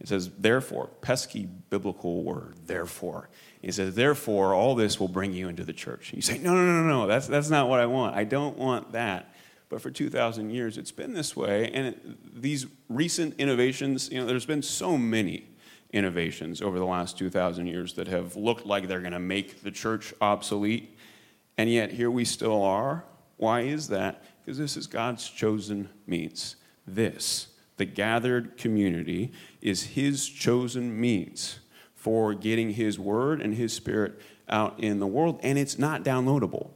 It 0.00 0.08
says, 0.08 0.30
therefore, 0.38 0.88
pesky 1.00 1.46
biblical 1.70 2.24
word, 2.24 2.56
therefore. 2.66 3.28
He 3.60 3.70
says, 3.70 3.94
therefore, 3.94 4.54
all 4.54 4.74
this 4.74 4.98
will 4.98 5.08
bring 5.08 5.32
you 5.32 5.48
into 5.48 5.64
the 5.64 5.72
church. 5.72 6.12
You 6.12 6.22
say, 6.22 6.38
no, 6.38 6.54
no, 6.54 6.64
no, 6.64 6.82
no, 6.82 7.06
that's, 7.06 7.28
that's 7.28 7.50
not 7.50 7.68
what 7.68 7.78
I 7.78 7.86
want. 7.86 8.16
I 8.16 8.24
don't 8.24 8.56
want 8.56 8.92
that. 8.92 9.32
But 9.68 9.80
for 9.80 9.90
2,000 9.90 10.50
years, 10.50 10.76
it's 10.76 10.90
been 10.90 11.14
this 11.14 11.36
way. 11.36 11.70
And 11.72 11.88
it, 11.88 12.42
these 12.42 12.66
recent 12.88 13.36
innovations, 13.38 14.10
you 14.10 14.18
know, 14.18 14.26
there's 14.26 14.44
been 14.44 14.62
so 14.62 14.98
many 14.98 15.46
innovations 15.92 16.62
over 16.62 16.78
the 16.78 16.86
last 16.86 17.18
2,000 17.18 17.66
years 17.66 17.94
that 17.94 18.08
have 18.08 18.36
looked 18.36 18.66
like 18.66 18.88
they're 18.88 19.00
going 19.00 19.12
to 19.12 19.18
make 19.18 19.62
the 19.62 19.70
church 19.70 20.14
obsolete. 20.20 20.96
And 21.58 21.70
yet, 21.70 21.92
here 21.92 22.10
we 22.10 22.24
still 22.24 22.62
are. 22.62 23.04
Why 23.36 23.60
is 23.60 23.88
that? 23.88 24.24
Because 24.44 24.58
this 24.58 24.76
is 24.76 24.86
God's 24.86 25.28
chosen 25.28 25.88
means. 26.06 26.56
This, 26.86 27.48
the 27.76 27.84
gathered 27.84 28.56
community, 28.56 29.32
is 29.60 29.82
His 29.82 30.28
chosen 30.28 30.98
means 31.00 31.60
for 31.94 32.34
getting 32.34 32.70
His 32.70 32.98
word 32.98 33.40
and 33.40 33.54
His 33.54 33.72
spirit 33.72 34.20
out 34.48 34.80
in 34.80 34.98
the 34.98 35.06
world. 35.06 35.40
And 35.42 35.58
it's 35.58 35.78
not 35.78 36.02
downloadable. 36.02 36.70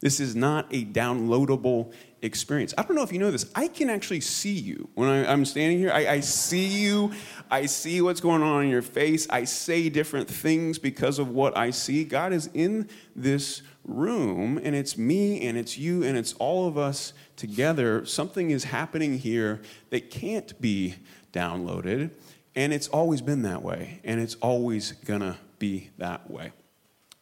This 0.00 0.20
is 0.20 0.34
not 0.34 0.66
a 0.70 0.84
downloadable 0.84 1.92
experience. 2.22 2.74
I 2.76 2.82
don't 2.82 2.96
know 2.96 3.02
if 3.02 3.12
you 3.12 3.18
know 3.18 3.30
this. 3.30 3.50
I 3.54 3.68
can 3.68 3.90
actually 3.90 4.20
see 4.20 4.52
you 4.52 4.88
when 4.94 5.08
I, 5.08 5.32
am 5.32 5.44
standing 5.44 5.78
here. 5.78 5.90
I, 5.92 6.06
I, 6.08 6.20
see 6.20 6.66
you. 6.66 7.12
I 7.50 7.66
see 7.66 8.00
what's 8.00 8.20
going 8.20 8.42
on 8.42 8.64
in 8.64 8.70
your 8.70 8.82
face. 8.82 9.26
I 9.30 9.44
say 9.44 9.88
different 9.88 10.28
things 10.28 10.78
because 10.78 11.18
of 11.18 11.28
what 11.28 11.56
I 11.56 11.70
see. 11.70 12.04
God 12.04 12.32
is 12.32 12.50
in 12.52 12.88
this 13.16 13.62
room, 13.84 14.60
and 14.62 14.74
it's 14.74 14.98
me, 14.98 15.46
and 15.46 15.56
it's 15.56 15.78
you, 15.78 16.02
and 16.02 16.16
it's 16.16 16.34
all 16.34 16.68
of 16.68 16.76
us 16.76 17.12
together. 17.36 18.04
Something 18.04 18.50
is 18.50 18.64
happening 18.64 19.18
here 19.18 19.60
that 19.90 20.10
can't 20.10 20.60
be 20.60 20.96
downloaded, 21.32 22.10
and 22.54 22.72
it's 22.72 22.88
always 22.88 23.22
been 23.22 23.42
that 23.42 23.62
way, 23.62 24.00
and 24.04 24.20
it's 24.20 24.34
always 24.36 24.92
gonna 24.92 25.38
be 25.58 25.90
that 25.98 26.30
way. 26.30 26.52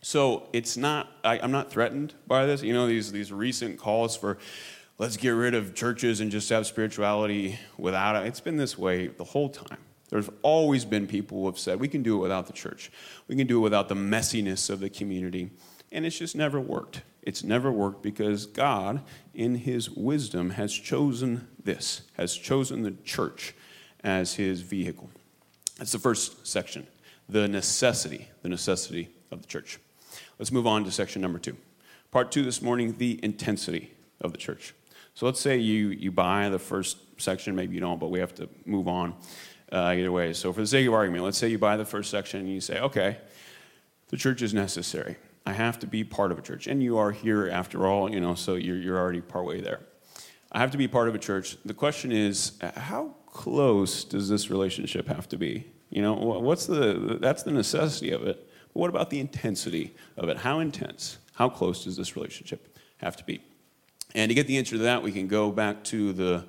So 0.00 0.49
it's 0.52 0.76
not, 0.76 1.11
I, 1.25 1.38
am 1.38 1.50
not 1.50 1.71
threatened 1.71 2.14
by 2.26 2.47
this. 2.47 2.62
You 2.62 2.73
know, 2.73 2.87
these, 2.87 3.11
these 3.11 3.33
recent 3.33 3.78
calls 3.78 4.17
for 4.17 4.38
let's 4.99 5.17
get 5.17 5.31
rid 5.31 5.55
of 5.55 5.75
churches 5.75 6.21
and 6.21 6.31
just 6.31 6.49
have 6.50 6.67
spirituality 6.67 7.59
without 7.76 8.17
it. 8.17 8.26
It's 8.26 8.40
been 8.40 8.57
this 8.57 8.76
way 8.76 9.07
the 9.07 9.25
whole 9.25 9.49
time. 9.49 9.78
There's 10.11 10.28
always 10.43 10.85
been 10.85 11.07
people 11.07 11.40
who 11.40 11.47
have 11.47 11.59
said, 11.59 11.81
we 11.81 11.88
can 11.88 12.02
do 12.02 12.17
it 12.17 12.21
without 12.21 12.47
the 12.47 12.52
church. 12.52 12.90
We 13.28 13.37
can 13.37 13.47
do 13.47 13.59
it 13.59 13.62
without 13.62 13.88
the 13.88 13.95
messiness 13.95 14.71
of 14.71 14.81
the 14.81 14.90
community. 14.90 15.50
And 15.93 16.05
it's 16.05 16.19
just 16.19 16.35
never 16.35 16.61
worked. 16.61 17.02
It's 17.23 17.45
never 17.45 17.71
worked 17.71 18.02
because 18.02 18.47
God, 18.47 19.02
in 19.35 19.55
His 19.57 19.90
wisdom, 19.90 20.50
has 20.50 20.73
chosen 20.73 21.47
this, 21.62 22.02
has 22.17 22.35
chosen 22.35 22.83
the 22.83 22.93
church 23.05 23.55
as 24.02 24.35
His 24.35 24.62
vehicle. 24.62 25.11
That's 25.76 25.93
the 25.93 25.99
first 25.99 26.47
section 26.47 26.87
the 27.31 27.47
necessity, 27.47 28.26
the 28.40 28.49
necessity 28.49 29.11
of 29.31 29.43
the 29.43 29.47
church. 29.47 29.78
Let's 30.38 30.50
move 30.50 30.67
on 30.67 30.85
to 30.85 30.90
section 30.90 31.21
number 31.21 31.38
two. 31.38 31.59
Part 32.11 32.33
two 32.33 32.43
this 32.43 32.62
morning 32.62 32.95
the 32.97 33.21
intensity 33.23 33.93
of 34.19 34.33
the 34.33 34.38
church. 34.38 34.73
So 35.18 35.26
let's 35.26 35.40
say 35.40 35.56
you, 35.56 35.88
you 35.88 36.12
buy 36.12 36.48
the 36.48 36.60
first 36.60 36.96
section, 37.20 37.56
maybe 37.56 37.75
you 37.75 37.80
don't, 37.80 37.98
but 37.98 38.08
we 38.08 38.20
have 38.20 38.37
to 38.37 38.48
move 38.64 38.87
on 38.87 39.16
uh, 39.72 39.96
either 39.96 40.12
way. 40.12 40.32
So, 40.32 40.52
for 40.52 40.60
the 40.60 40.66
sake 40.68 40.87
of 40.87 40.94
argument, 40.94 41.25
let's 41.25 41.37
say 41.37 41.48
you 41.48 41.58
buy 41.58 41.76
the 41.76 41.84
first 41.84 42.08
section 42.08 42.38
and 42.38 42.48
you 42.48 42.60
say, 42.60 42.78
okay, 42.78 43.16
the 44.10 44.16
church 44.16 44.42
is 44.42 44.54
necessary. 44.54 45.16
I 45.44 45.54
have 45.54 45.80
to 45.80 45.88
be 45.88 46.04
part 46.04 46.30
of 46.30 46.38
a 46.38 46.40
church. 46.42 46.68
And 46.68 46.84
you 46.84 46.98
are 46.98 47.10
here 47.10 47.48
after 47.48 47.84
all, 47.84 48.08
you 48.08 48.20
know, 48.20 48.37
so 48.37 48.54
you're, 48.54 48.76
you're 48.76 48.96
already 48.96 49.20
partway 49.20 49.60
there. 49.60 49.80
I 50.52 50.60
have 50.60 50.70
to 50.70 50.78
be 50.78 50.87
part 50.87 51.08
of 51.08 51.16
a 51.16 51.18
church. 51.18 51.56
The 51.64 51.75
question 51.75 52.12
is, 52.12 52.52
how 52.76 53.16
close 53.26 54.04
does 54.04 54.28
this 54.28 54.50
relationship 54.50 55.08
have 55.08 55.28
to 55.30 55.37
be? 55.37 55.66
You 55.90 56.00
know, 56.00 56.14
what's 56.14 56.66
the, 56.66 57.18
that's 57.20 57.42
the 57.42 57.50
necessity 57.50 58.12
of 58.12 58.22
it. 58.22 58.48
But 58.72 58.78
what 58.78 58.88
about 58.88 59.10
the 59.10 59.18
intensity 59.18 59.96
of 60.16 60.28
it? 60.28 60.37
How 60.37 60.60
intense? 60.60 61.18
How 61.34 61.48
close 61.48 61.82
does 61.82 61.96
this 61.96 62.14
relationship 62.14 62.78
have 62.98 63.16
to 63.16 63.25
be? 63.25 63.42
And 64.15 64.31
to 64.31 64.35
get 64.35 64.47
the 64.47 64.59
answer 64.59 64.77
to 64.77 64.83
that, 64.85 65.03
we 65.03 65.12
can 65.12 65.29
go 65.29 65.50
back 65.50 65.85
to 65.85 66.12
the, 66.12 66.45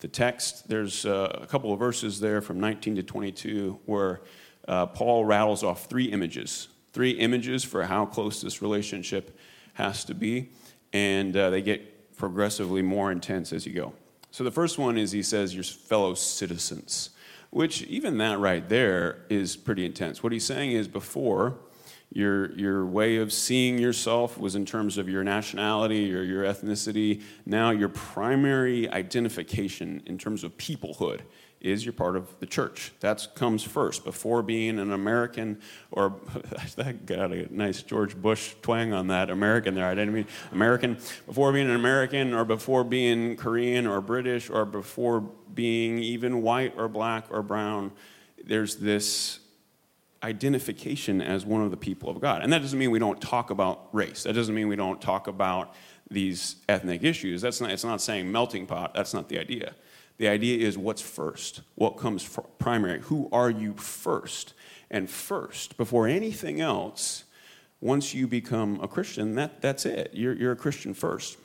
the 0.00 0.08
text. 0.08 0.68
There's 0.68 1.06
uh, 1.06 1.40
a 1.42 1.46
couple 1.46 1.72
of 1.72 1.78
verses 1.78 2.20
there 2.20 2.40
from 2.40 2.60
19 2.60 2.96
to 2.96 3.02
22 3.02 3.78
where 3.86 4.20
uh, 4.66 4.86
Paul 4.86 5.24
rattles 5.24 5.62
off 5.62 5.86
three 5.86 6.06
images, 6.06 6.68
three 6.92 7.12
images 7.12 7.64
for 7.64 7.84
how 7.84 8.06
close 8.06 8.40
this 8.40 8.60
relationship 8.62 9.38
has 9.74 10.04
to 10.06 10.14
be. 10.14 10.50
And 10.92 11.36
uh, 11.36 11.50
they 11.50 11.62
get 11.62 12.16
progressively 12.16 12.82
more 12.82 13.10
intense 13.12 13.52
as 13.52 13.66
you 13.66 13.72
go. 13.72 13.92
So 14.30 14.42
the 14.42 14.50
first 14.50 14.78
one 14.78 14.98
is 14.98 15.12
he 15.12 15.22
says, 15.22 15.54
your 15.54 15.64
fellow 15.64 16.14
citizens, 16.14 17.10
which 17.50 17.82
even 17.82 18.18
that 18.18 18.38
right 18.40 18.68
there 18.68 19.24
is 19.28 19.56
pretty 19.56 19.84
intense. 19.84 20.22
What 20.22 20.32
he's 20.32 20.44
saying 20.44 20.72
is 20.72 20.88
before, 20.88 21.58
your, 22.14 22.52
your 22.52 22.86
way 22.86 23.16
of 23.16 23.32
seeing 23.32 23.76
yourself 23.76 24.38
was 24.38 24.54
in 24.54 24.64
terms 24.64 24.98
of 24.98 25.08
your 25.08 25.24
nationality 25.24 26.14
or 26.14 26.22
your 26.22 26.44
ethnicity. 26.44 27.22
Now, 27.44 27.70
your 27.70 27.88
primary 27.88 28.88
identification 28.88 30.00
in 30.06 30.16
terms 30.16 30.44
of 30.44 30.56
peoplehood 30.56 31.22
is 31.60 31.84
you're 31.84 31.92
part 31.92 32.14
of 32.14 32.38
the 32.38 32.46
church. 32.46 32.92
That 33.00 33.26
comes 33.34 33.64
first 33.64 34.04
before 34.04 34.42
being 34.42 34.78
an 34.78 34.92
American 34.92 35.60
or 35.90 36.14
that 36.76 37.04
got 37.04 37.32
a 37.32 37.52
nice 37.52 37.82
George 37.82 38.14
Bush 38.16 38.54
twang 38.62 38.92
on 38.92 39.08
that 39.08 39.28
American 39.28 39.74
there. 39.74 39.88
I 39.88 39.94
didn't 39.96 40.14
mean 40.14 40.26
American 40.52 40.98
before 41.26 41.52
being 41.52 41.68
an 41.68 41.74
American 41.74 42.32
or 42.32 42.44
before 42.44 42.84
being 42.84 43.34
Korean 43.34 43.88
or 43.88 44.00
British 44.00 44.50
or 44.50 44.64
before 44.64 45.20
being 45.52 45.98
even 45.98 46.42
white 46.42 46.74
or 46.76 46.86
black 46.86 47.26
or 47.30 47.42
brown. 47.42 47.90
There's 48.44 48.76
this 48.76 49.40
identification 50.24 51.20
as 51.20 51.44
one 51.44 51.62
of 51.62 51.70
the 51.70 51.76
people 51.76 52.08
of 52.08 52.18
God. 52.20 52.42
And 52.42 52.52
that 52.52 52.62
doesn't 52.62 52.78
mean 52.78 52.90
we 52.90 52.98
don't 52.98 53.20
talk 53.20 53.50
about 53.50 53.88
race. 53.92 54.22
That 54.22 54.32
doesn't 54.32 54.54
mean 54.54 54.68
we 54.68 54.76
don't 54.76 55.00
talk 55.00 55.26
about 55.26 55.74
these 56.10 56.56
ethnic 56.66 57.04
issues. 57.04 57.42
That's 57.42 57.60
not, 57.60 57.70
it's 57.70 57.84
not 57.84 58.00
saying 58.00 58.32
melting 58.32 58.66
pot. 58.66 58.94
That's 58.94 59.12
not 59.12 59.28
the 59.28 59.38
idea. 59.38 59.74
The 60.16 60.28
idea 60.28 60.66
is 60.66 60.78
what's 60.78 61.02
first? 61.02 61.60
What 61.74 61.98
comes 61.98 62.38
primary? 62.58 63.00
Who 63.02 63.28
are 63.32 63.50
you 63.50 63.74
first? 63.74 64.54
And 64.90 65.10
first, 65.10 65.76
before 65.76 66.06
anything 66.06 66.60
else, 66.60 67.24
once 67.80 68.14
you 68.14 68.26
become 68.26 68.80
a 68.80 68.88
Christian, 68.88 69.34
that, 69.34 69.60
that's 69.60 69.84
it. 69.84 70.10
You're, 70.14 70.34
you're 70.34 70.52
a 70.52 70.56
Christian 70.56 70.94
first. 70.94 71.36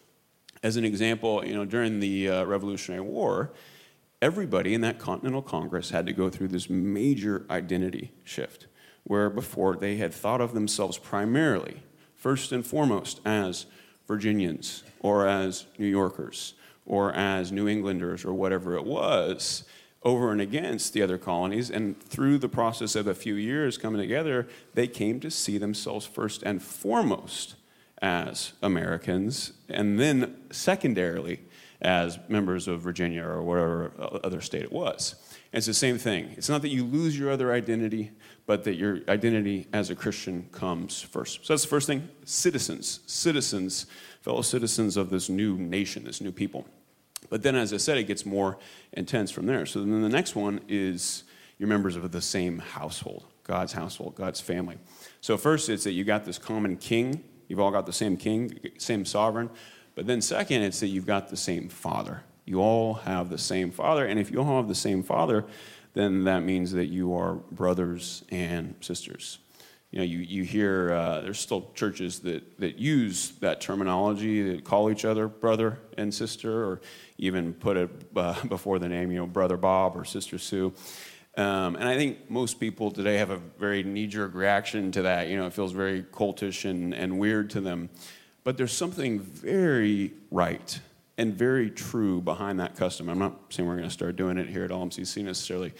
As 0.63 0.77
an 0.77 0.85
example, 0.85 1.43
you 1.45 1.53
know, 1.53 1.65
during 1.65 1.99
the 1.99 2.29
uh, 2.29 2.43
Revolutionary 2.45 3.01
War, 3.01 3.51
everybody 4.21 4.73
in 4.73 4.81
that 4.81 4.99
Continental 4.99 5.41
Congress 5.41 5.91
had 5.91 6.05
to 6.05 6.13
go 6.13 6.29
through 6.29 6.49
this 6.49 6.69
major 6.69 7.45
identity 7.49 8.11
shift 8.23 8.67
where 9.03 9.29
before 9.29 9.75
they 9.75 9.95
had 9.95 10.13
thought 10.13 10.41
of 10.41 10.53
themselves 10.53 10.97
primarily, 10.97 11.81
first 12.15 12.51
and 12.51 12.65
foremost, 12.65 13.21
as 13.25 13.65
Virginians 14.07 14.83
or 14.99 15.27
as 15.27 15.65
New 15.77 15.87
Yorkers 15.87 16.53
or 16.85 17.13
as 17.13 17.51
New 17.51 17.67
Englanders 17.67 18.25
or 18.25 18.33
whatever 18.33 18.75
it 18.75 18.83
was, 18.83 19.63
over 20.03 20.31
and 20.31 20.41
against 20.41 20.93
the 20.93 21.01
other 21.01 21.17
colonies. 21.17 21.69
And 21.69 21.99
through 22.01 22.39
the 22.39 22.49
process 22.49 22.95
of 22.95 23.07
a 23.07 23.15
few 23.15 23.35
years 23.35 23.77
coming 23.77 24.01
together, 24.01 24.47
they 24.73 24.87
came 24.87 25.19
to 25.21 25.31
see 25.31 25.57
themselves 25.57 26.05
first 26.05 26.43
and 26.43 26.61
foremost 26.61 27.55
as 28.01 28.53
Americans, 28.61 29.53
and 29.67 29.99
then 29.99 30.35
secondarily 30.51 31.41
as 31.81 32.19
members 32.27 32.67
of 32.67 32.81
Virginia 32.81 33.23
or 33.23 33.41
whatever 33.41 33.91
other 34.23 34.41
state 34.41 34.63
it 34.63 34.71
was. 34.71 35.15
And 35.51 35.59
it's 35.59 35.67
the 35.67 35.73
same 35.73 35.97
thing. 35.97 36.33
It's 36.37 36.49
not 36.49 36.61
that 36.61 36.69
you 36.69 36.83
lose 36.83 37.17
your 37.17 37.31
other 37.31 37.53
identity, 37.53 38.11
but 38.45 38.65
that 38.65 38.75
your 38.75 38.99
identity 39.07 39.67
as 39.71 39.89
a 39.89 39.95
Christian 39.95 40.49
comes 40.51 41.01
first. 41.01 41.45
So 41.45 41.53
that's 41.53 41.63
the 41.63 41.69
first 41.69 41.87
thing 41.87 42.09
citizens, 42.25 42.99
citizens, 43.05 43.85
fellow 44.21 44.41
citizens 44.41 44.97
of 44.97 45.09
this 45.09 45.29
new 45.29 45.57
nation, 45.57 46.03
this 46.03 46.21
new 46.21 46.31
people. 46.31 46.65
But 47.29 47.43
then, 47.43 47.55
as 47.55 47.73
I 47.73 47.77
said, 47.77 47.97
it 47.97 48.05
gets 48.05 48.25
more 48.25 48.57
intense 48.93 49.31
from 49.31 49.45
there. 49.45 49.65
So 49.65 49.79
then 49.79 50.01
the 50.01 50.09
next 50.09 50.35
one 50.35 50.61
is 50.67 51.23
you're 51.57 51.69
members 51.69 51.95
of 51.95 52.11
the 52.11 52.21
same 52.21 52.59
household. 52.59 53.25
God's 53.43 53.73
household, 53.73 54.15
God's 54.15 54.39
family. 54.39 54.77
So, 55.21 55.35
first, 55.35 55.69
it's 55.69 55.83
that 55.83 55.93
you 55.93 56.03
got 56.03 56.23
this 56.23 56.37
common 56.37 56.77
king. 56.77 57.23
You've 57.47 57.59
all 57.59 57.71
got 57.71 57.87
the 57.87 57.93
same 57.93 58.15
king, 58.15 58.59
same 58.77 59.05
sovereign. 59.05 59.49
But 59.99 60.07
then, 60.07 60.21
second, 60.21 60.61
it's 60.61 60.79
that 60.79 60.87
you've 60.87 61.05
got 61.05 61.27
the 61.27 61.35
same 61.35 61.67
father. 61.67 62.23
You 62.45 62.61
all 62.61 62.93
have 62.93 63.29
the 63.29 63.37
same 63.37 63.69
father. 63.69 64.05
And 64.05 64.17
if 64.17 64.31
you 64.31 64.39
all 64.39 64.55
have 64.55 64.69
the 64.69 64.73
same 64.73 65.03
father, 65.03 65.43
then 65.93 66.23
that 66.23 66.39
means 66.39 66.71
that 66.71 66.85
you 66.85 67.13
are 67.15 67.33
brothers 67.33 68.23
and 68.29 68.75
sisters. 68.79 69.39
You 69.91 69.99
know, 69.99 70.05
you, 70.05 70.19
you 70.19 70.43
hear 70.43 70.93
uh, 70.93 71.19
there's 71.19 71.37
still 71.37 71.71
churches 71.75 72.19
that, 72.19 72.59
that 72.61 72.77
use 72.77 73.31
that 73.41 73.59
terminology 73.59 74.53
that 74.53 74.63
call 74.63 74.89
each 74.89 75.03
other 75.03 75.27
brother 75.27 75.79
and 75.97 76.13
sister, 76.13 76.63
or 76.63 76.79
even 77.17 77.53
put 77.53 77.75
it 77.75 77.89
uh, 78.15 78.41
before 78.47 78.79
the 78.79 78.87
name, 78.87 79.11
you 79.11 79.17
know, 79.17 79.27
brother 79.27 79.57
Bob 79.57 79.97
or 79.97 80.05
sister 80.05 80.37
Sue. 80.37 80.73
Um, 81.35 81.75
and 81.75 81.89
I 81.89 81.97
think 81.97 82.29
most 82.29 82.57
people 82.61 82.89
today 82.89 83.17
have 83.17 83.31
a 83.31 83.41
very 83.59 83.83
knee 83.83 84.07
jerk 84.07 84.33
reaction 84.33 84.93
to 84.93 85.01
that. 85.01 85.27
You 85.27 85.35
know, 85.35 85.47
it 85.47 85.51
feels 85.51 85.73
very 85.73 86.03
cultish 86.03 86.63
and, 86.63 86.93
and 86.93 87.19
weird 87.19 87.49
to 87.49 87.59
them. 87.59 87.89
But 88.49 88.57
there's 88.57 88.73
something 88.73 89.19
very 89.19 90.11
right 90.31 90.79
and 91.19 91.35
very 91.35 91.69
true 91.69 92.19
behind 92.19 92.59
that 92.59 92.75
custom. 92.75 93.07
I'm 93.07 93.19
not 93.19 93.35
saying 93.49 93.69
we're 93.69 93.75
going 93.75 93.87
to 93.87 93.93
start 93.93 94.15
doing 94.15 94.39
it 94.39 94.49
here 94.49 94.63
at 94.63 94.71
LMCC 94.71 95.23
necessarily, 95.23 95.71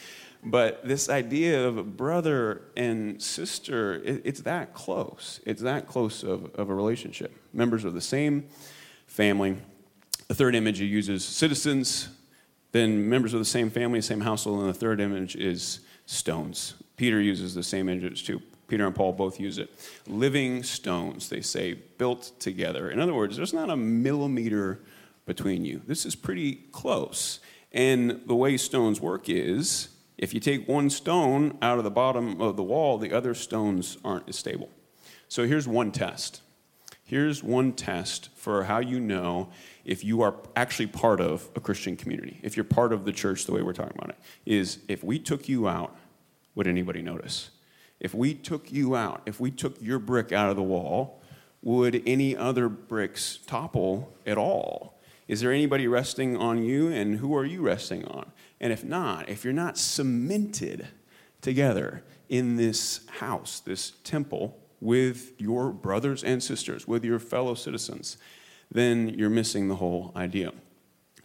but 0.44 0.88
this 0.88 1.10
idea 1.10 1.68
of 1.68 1.98
brother 1.98 2.62
and 2.78 3.20
sister, 3.20 3.96
it, 4.04 4.22
it's 4.24 4.42
that 4.42 4.76
close. 4.76 5.40
It's 5.48 5.64
that 5.64 5.88
close 5.88 6.22
of, 6.22 6.54
of 6.54 6.70
a 6.70 6.76
relationship. 6.76 7.36
Members 7.54 7.86
of 7.86 7.96
the 7.96 8.02
same 8.02 8.46
family. 9.08 9.58
The 10.28 10.36
third 10.36 10.54
image 10.54 10.78
he 10.78 10.86
uses 10.86 11.26
citizens, 11.26 12.10
then 12.72 13.10
members 13.10 13.34
of 13.34 13.40
the 13.40 13.46
same 13.46 13.72
family, 13.72 14.00
same 14.02 14.22
household, 14.22 14.60
and 14.60 14.70
the 14.70 14.76
third 14.76 15.02
image 15.02 15.36
is 15.36 15.80
stones. 16.06 16.76
Peter 16.98 17.20
uses 17.20 17.56
the 17.56 17.64
same 17.64 17.90
image 17.90 18.28
too. 18.28 18.44
Peter 18.70 18.86
and 18.86 18.96
Paul 18.96 19.14
both 19.14 19.40
use 19.40 19.58
it. 19.58 19.70
Living 20.08 20.64
stones, 20.64 21.30
they 21.30 21.42
say, 21.42 21.74
built 21.74 22.32
together. 22.40 22.90
In 22.90 23.00
other 23.00 23.14
words, 23.14 23.36
there's 23.36 23.54
not 23.54 23.70
a 23.70 23.76
millimeter 23.76 24.80
between 25.26 25.66
you. 25.66 25.82
This 25.86 26.06
is 26.06 26.16
pretty 26.16 26.56
close. 26.72 27.40
And 27.72 28.22
the 28.26 28.36
way 28.36 28.58
stones 28.58 29.02
work 29.02 29.30
is 29.30 29.90
if 30.18 30.34
you 30.34 30.40
take 30.40 30.68
one 30.68 30.90
stone 30.90 31.58
out 31.62 31.78
of 31.78 31.84
the 31.84 31.92
bottom 31.92 32.42
of 32.42 32.58
the 32.58 32.64
wall, 32.64 32.98
the 32.98 33.14
other 33.14 33.34
stones 33.34 33.98
aren't 34.04 34.28
as 34.28 34.36
stable. 34.36 34.70
So 35.28 35.48
here's 35.48 35.68
one 35.68 35.92
test. 35.92 36.42
Here's 37.04 37.44
one 37.44 37.74
test 37.74 38.30
for 38.36 38.66
how 38.66 38.80
you 38.80 39.00
know 39.00 39.50
if 39.86 40.04
you 40.04 40.22
are 40.22 40.36
actually 40.56 40.88
part 40.88 41.20
of 41.20 41.50
a 41.56 41.60
Christian 41.60 41.96
community, 41.96 42.40
if 42.44 42.56
you're 42.56 42.64
part 42.64 42.94
of 42.94 43.06
the 43.06 43.12
church 43.12 43.46
the 43.46 43.52
way 43.52 43.62
we're 43.62 43.74
talking 43.74 43.98
about 43.98 44.10
it, 44.10 44.18
is 44.46 44.80
if 44.88 45.04
we 45.04 45.18
took 45.18 45.50
you 45.50 45.68
out, 45.68 45.96
would 46.54 46.68
anybody 46.68 47.02
notice? 47.02 47.50
If 48.00 48.14
we 48.14 48.34
took 48.34 48.72
you 48.72 48.96
out, 48.96 49.22
if 49.26 49.40
we 49.40 49.52
took 49.52 49.82
your 49.82 50.00
brick 50.00 50.32
out 50.32 50.50
of 50.50 50.56
the 50.56 50.64
wall, 50.64 51.22
would 51.62 52.02
any 52.06 52.36
other 52.36 52.70
bricks 52.70 53.40
topple 53.46 54.14
at 54.26 54.38
all? 54.38 55.00
Is 55.28 55.42
there 55.42 55.52
anybody 55.52 55.88
resting 55.88 56.38
on 56.38 56.64
you, 56.64 56.88
and 56.88 57.18
who 57.18 57.36
are 57.36 57.46
you 57.46 57.62
resting 57.62 58.06
on? 58.06 58.32
And 58.60 58.74
if 58.74 58.84
not, 58.84 59.30
if 59.30 59.44
you're 59.44 59.54
not 59.54 59.78
cemented 59.78 60.88
together 61.42 62.04
in 62.30 62.56
this 62.56 63.02
house, 63.20 63.60
this 63.60 63.92
temple, 64.04 64.58
with 64.82 65.40
your 65.40 65.72
brothers 65.72 66.24
and 66.24 66.42
sisters, 66.42 66.88
with 66.88 67.04
your 67.04 67.20
fellow 67.20 67.54
citizens, 67.54 68.18
then 68.72 69.10
you're 69.10 69.30
missing 69.30 69.68
the 69.68 69.76
whole 69.76 70.12
idea. 70.16 70.52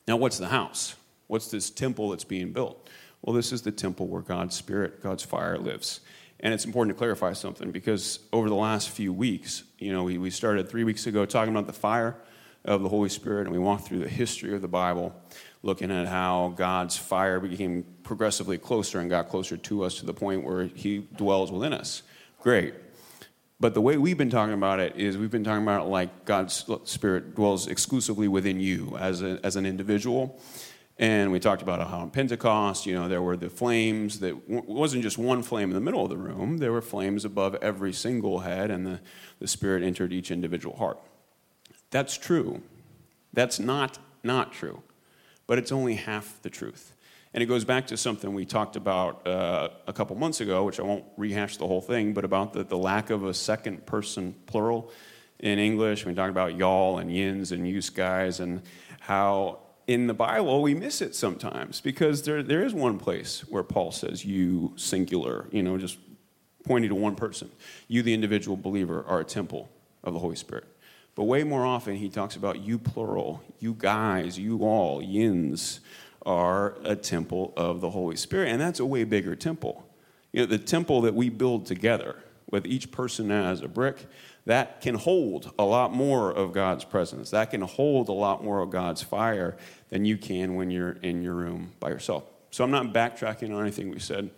Now, 0.09 0.17
what's 0.17 0.39
the 0.39 0.49
house? 0.49 0.97
What's 1.29 1.51
this 1.51 1.71
temple 1.71 2.11
that's 2.11 2.25
being 2.25 2.53
built? 2.53 2.89
Well, 3.23 3.35
this 3.35 3.53
is 3.53 3.63
the 3.63 3.73
temple 3.73 4.07
where 4.07 4.23
God's 4.23 4.55
Spirit, 4.55 5.03
God's 5.03 5.23
fire 5.23 5.57
lives. 5.57 6.01
And 6.41 6.53
it's 6.53 6.65
important 6.65 6.97
to 6.97 6.99
clarify 6.99 7.33
something 7.33 7.71
because 7.71 8.19
over 8.33 8.49
the 8.49 8.55
last 8.55 8.91
few 8.91 9.13
weeks, 9.13 9.65
you 9.79 9.93
know, 9.93 10.05
we, 10.05 10.19
we 10.19 10.31
started 10.31 10.69
three 10.69 10.85
weeks 10.85 11.07
ago 11.07 11.25
talking 11.25 11.55
about 11.55 11.67
the 11.67 11.73
fire 11.73 12.17
of 12.65 12.83
the 12.83 12.89
Holy 12.89 13.09
Spirit, 13.09 13.43
and 13.43 13.53
we 13.53 13.59
walked 13.59 13.87
through 13.87 14.01
the 14.01 14.09
history 14.09 14.55
of 14.55 14.63
the 14.63 14.69
Bible 14.69 15.15
looking 15.63 15.91
at 15.91 16.07
how 16.07 16.53
God's 16.57 16.97
fire 16.97 17.41
became 17.41 17.85
progressively 18.03 18.59
closer 18.59 19.01
and 19.01 19.09
got 19.09 19.29
closer 19.29 19.57
to 19.57 19.85
us 19.85 19.95
to 19.97 20.07
the 20.07 20.13
point 20.13 20.45
where 20.45 20.65
He 20.65 21.07
dwells 21.17 21.51
within 21.51 21.73
us. 21.73 22.03
Great. 22.41 22.75
But 23.61 23.73
the 23.73 23.81
way 23.81 23.97
we've 23.97 24.19
been 24.19 24.31
talking 24.31 24.55
about 24.55 24.81
it 24.81 24.97
is 24.97 25.17
we've 25.17 25.31
been 25.31 25.45
talking 25.45 25.63
about 25.63 25.87
it 25.87 25.89
like 25.89 26.27
God's 26.27 26.67
Spirit 26.85 27.35
dwells 27.35 27.67
exclusively 27.67 28.29
within 28.29 28.61
you 28.61 28.97
as, 28.99 29.23
a, 29.23 29.41
as 29.43 29.57
an 29.57 29.65
individual. 29.65 30.39
And 30.97 31.33
we 31.33 31.41
talked 31.41 31.61
about 31.61 31.87
how 31.89 31.99
on 31.99 32.11
Pentecost, 32.11 32.87
you 32.87 32.95
know, 32.95 33.09
there 33.09 33.21
were 33.21 33.37
the 33.37 33.51
flames 33.51 34.21
that 34.21 34.49
wasn't 34.49 35.03
just 35.03 35.19
one 35.19 35.43
flame 35.43 35.71
in 35.71 35.75
the 35.75 35.81
middle 35.81 36.05
of 36.05 36.09
the 36.09 36.17
room, 36.17 36.59
there 36.59 36.73
were 36.73 36.83
flames 36.83 37.25
above 37.25 37.57
every 37.57 37.93
single 37.93 38.41
head, 38.41 38.71
and 38.71 38.87
the, 38.87 39.01
the 39.41 39.49
Spirit 39.49 39.83
entered 39.83 40.13
each 40.13 40.31
individual 40.31 40.77
heart. 40.77 41.01
That's 41.91 42.17
true. 42.17 42.63
That's 43.33 43.59
not 43.59 43.99
not 44.23 44.53
true 44.53 44.83
but 45.47 45.59
it's 45.59 45.73
only 45.73 45.95
half 45.95 46.41
the 46.43 46.51
truth. 46.51 46.93
And 47.33 47.43
it 47.43 47.47
goes 47.47 47.65
back 47.65 47.89
to 47.89 47.97
something 47.97 48.33
we 48.33 48.45
talked 48.45 48.77
about 48.77 49.27
uh, 49.27 49.71
a 49.87 49.93
couple 49.93 50.15
months 50.17 50.41
ago, 50.41 50.65
which 50.65 50.79
I 50.79 50.85
won't 50.85 51.05
rehash 51.17 51.57
the 51.57 51.67
whole 51.67 51.81
thing, 51.81 52.13
but 52.13 52.25
about 52.25 52.53
the, 52.53 52.63
the 52.63 52.79
lack 52.79 53.11
of 53.11 53.25
a 53.25 53.35
second 53.35 53.87
person 53.87 54.35
plural 54.47 54.93
in 55.41 55.59
English. 55.59 56.07
We 56.07 56.15
talked 56.15 56.31
about 56.31 56.57
y'all 56.57 56.99
and 56.99 57.13
yins 57.13 57.51
and 57.51 57.67
use 57.69 57.91
guys, 57.91 58.39
and 58.39 58.63
how 59.01 59.59
in 59.87 60.07
the 60.07 60.15
Bible 60.15 60.63
we 60.63 60.75
miss 60.75 61.03
it 61.03 61.15
sometimes 61.15 61.81
because 61.81 62.23
there, 62.23 62.43
there 62.43 62.65
is 62.65 62.75
one 62.75 62.99
place 62.99 63.41
where 63.49 63.63
Paul 63.63 63.93
says 63.93 64.25
you 64.25 64.73
singular, 64.77 65.47
you 65.51 65.63
know, 65.63 65.77
just 65.79 65.99
pointing 66.65 66.89
to 66.89 66.95
one 66.95 67.15
person. 67.15 67.51
You, 67.89 68.03
the 68.03 68.15
individual 68.15 68.57
believer, 68.57 69.05
are 69.07 69.21
a 69.21 69.25
temple 69.25 69.69
of 70.03 70.15
the 70.15 70.19
Holy 70.19 70.37
Spirit. 70.37 70.65
But 71.15 71.25
way 71.25 71.45
more 71.45 71.65
often, 71.65 71.97
he 71.97 72.09
talks 72.09 72.35
about 72.35 72.61
you 72.61 72.79
plural, 72.79 73.43
you 73.61 73.75
guys, 73.79 74.39
you 74.39 74.61
all, 74.63 75.01
yins, 75.01 75.81
are 76.27 76.77
a 76.83 76.97
temple 76.97 77.53
of 77.57 77.81
the 77.81 77.91
Holy 77.91 78.17
Spirit. 78.17 78.49
And 78.49 78.61
that's 78.61 78.81
a 78.81 78.87
way 78.87 79.05
bigger 79.05 79.37
temple. 79.37 79.87
You 80.33 80.41
know, 80.41 80.47
the 80.47 80.59
temple 80.59 81.03
that 81.03 81.15
we 81.15 81.29
build 81.29 81.67
together, 81.67 82.17
with 82.51 82.67
each 82.67 82.91
person 82.91 83.31
as 83.31 83.63
a 83.63 83.69
brick, 83.69 84.07
that 84.47 84.81
can 84.81 84.95
hold 84.95 85.53
a 85.59 85.65
lot 85.65 85.93
more 85.93 86.31
of 86.31 86.53
God's 86.53 86.85
presence. 86.85 87.31
That 87.31 87.51
can 87.51 87.63
hold 87.63 88.09
a 88.09 88.13
lot 88.13 88.45
more 88.45 88.61
of 88.61 88.71
God's 88.71 89.03
fire 89.03 89.57
than 89.89 90.05
you 90.05 90.19
can 90.19 90.55
when 90.55 90.71
you're 90.71 90.93
in 91.03 91.23
your 91.23 91.35
room 91.35 91.73
by 91.81 91.89
yourself. 91.89 92.25
So 92.51 92.63
I'm 92.63 92.71
not 92.71 92.93
backtracking 92.93 93.55
on 93.55 93.61
anything 93.61 93.91
we 93.91 93.99
said 93.99 94.31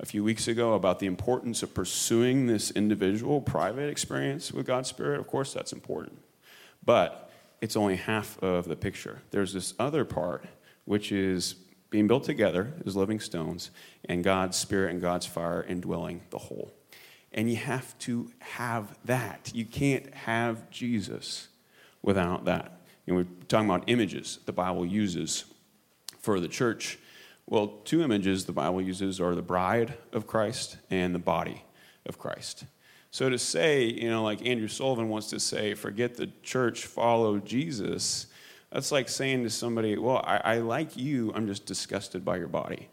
a 0.00 0.06
few 0.06 0.24
weeks 0.24 0.48
ago 0.48 0.72
about 0.72 0.98
the 0.98 1.06
importance 1.06 1.62
of 1.62 1.74
pursuing 1.74 2.46
this 2.46 2.70
individual 2.70 3.40
private 3.40 3.90
experience 3.90 4.50
with 4.50 4.66
God's 4.66 4.88
Spirit, 4.88 5.20
of 5.20 5.26
course 5.26 5.52
that's 5.52 5.72
important. 5.72 6.18
But 6.84 7.30
it's 7.60 7.76
only 7.76 7.96
half 7.96 8.42
of 8.42 8.66
the 8.66 8.76
picture. 8.76 9.20
There's 9.30 9.52
this 9.52 9.74
other 9.78 10.06
part, 10.06 10.46
which 10.86 11.12
is 11.12 11.54
being 11.90 12.06
built 12.06 12.24
together 12.24 12.72
as 12.86 12.96
living 12.96 13.20
stones, 13.20 13.70
and 14.06 14.24
God's 14.24 14.56
Spirit 14.56 14.92
and 14.92 15.02
God's 15.02 15.26
fire 15.26 15.62
indwelling 15.62 16.22
the 16.30 16.38
whole. 16.38 16.72
And 17.32 17.50
you 17.50 17.56
have 17.56 17.96
to 18.00 18.30
have 18.40 18.98
that. 19.04 19.52
You 19.54 19.64
can't 19.64 20.12
have 20.14 20.68
Jesus 20.70 21.48
without 22.02 22.44
that. 22.46 22.80
Know, 23.06 23.14
we're 23.14 23.26
talking 23.48 23.68
about 23.68 23.84
images 23.88 24.38
the 24.46 24.52
Bible 24.52 24.86
uses 24.86 25.44
for 26.20 26.40
the 26.40 26.48
church 26.48 26.98
well, 27.50 27.66
two 27.84 28.00
images 28.00 28.44
the 28.44 28.52
Bible 28.52 28.80
uses 28.80 29.20
are 29.20 29.34
the 29.34 29.42
bride 29.42 29.94
of 30.12 30.28
Christ 30.28 30.76
and 30.88 31.12
the 31.12 31.18
body 31.18 31.64
of 32.06 32.16
Christ. 32.16 32.64
So 33.10 33.28
to 33.28 33.38
say, 33.38 33.86
you 33.86 34.08
know, 34.08 34.22
like 34.22 34.46
Andrew 34.46 34.68
Sullivan 34.68 35.08
wants 35.08 35.30
to 35.30 35.40
say, 35.40 35.74
forget 35.74 36.14
the 36.14 36.30
church, 36.44 36.86
follow 36.86 37.38
Jesus, 37.38 38.28
that's 38.70 38.92
like 38.92 39.08
saying 39.08 39.42
to 39.42 39.50
somebody, 39.50 39.98
well, 39.98 40.22
I, 40.24 40.36
I 40.44 40.58
like 40.58 40.96
you, 40.96 41.32
I'm 41.34 41.48
just 41.48 41.66
disgusted 41.66 42.24
by 42.24 42.36
your 42.36 42.46
body. 42.46 42.88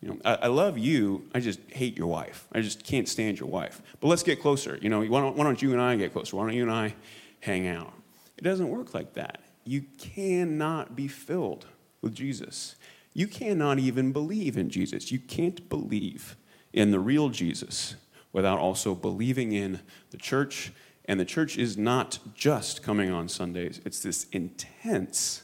You 0.00 0.08
know, 0.08 0.18
I, 0.24 0.34
I, 0.34 0.46
love 0.46 0.78
you, 0.78 1.28
I 1.34 1.40
just 1.40 1.60
hate 1.68 1.96
your 1.98 2.06
wife. 2.06 2.48
I 2.52 2.62
just 2.62 2.84
can't 2.84 3.08
stand 3.08 3.38
your 3.38 3.48
wife. 3.48 3.82
But 4.00 4.08
let's 4.08 4.22
get 4.22 4.40
closer. 4.40 4.78
You 4.80 4.88
know, 4.88 5.02
why 5.02 5.20
don't, 5.20 5.36
why 5.36 5.44
don't 5.44 5.60
you 5.60 5.72
and 5.72 5.80
I 5.80 5.96
get 5.96 6.12
closer? 6.12 6.36
Why 6.36 6.44
don't 6.44 6.54
you 6.54 6.62
and 6.62 6.72
I 6.72 6.94
hang 7.40 7.68
out? 7.68 7.92
It 8.38 8.44
doesn't 8.44 8.68
work 8.68 8.94
like 8.94 9.12
that. 9.14 9.40
You 9.64 9.82
cannot 9.98 10.96
be 10.96 11.06
filled 11.06 11.66
with 12.00 12.14
Jesus 12.14 12.76
you 13.12 13.26
cannot 13.26 13.78
even 13.78 14.12
believe 14.12 14.56
in 14.56 14.70
Jesus. 14.70 15.10
You 15.10 15.18
can't 15.18 15.68
believe 15.68 16.36
in 16.72 16.90
the 16.90 17.00
real 17.00 17.28
Jesus 17.28 17.96
without 18.32 18.58
also 18.58 18.94
believing 18.94 19.52
in 19.52 19.80
the 20.10 20.16
church. 20.16 20.72
And 21.06 21.18
the 21.18 21.24
church 21.24 21.58
is 21.58 21.76
not 21.76 22.20
just 22.34 22.82
coming 22.82 23.10
on 23.10 23.28
Sundays, 23.28 23.80
it's 23.84 24.00
this 24.00 24.24
intense, 24.30 25.42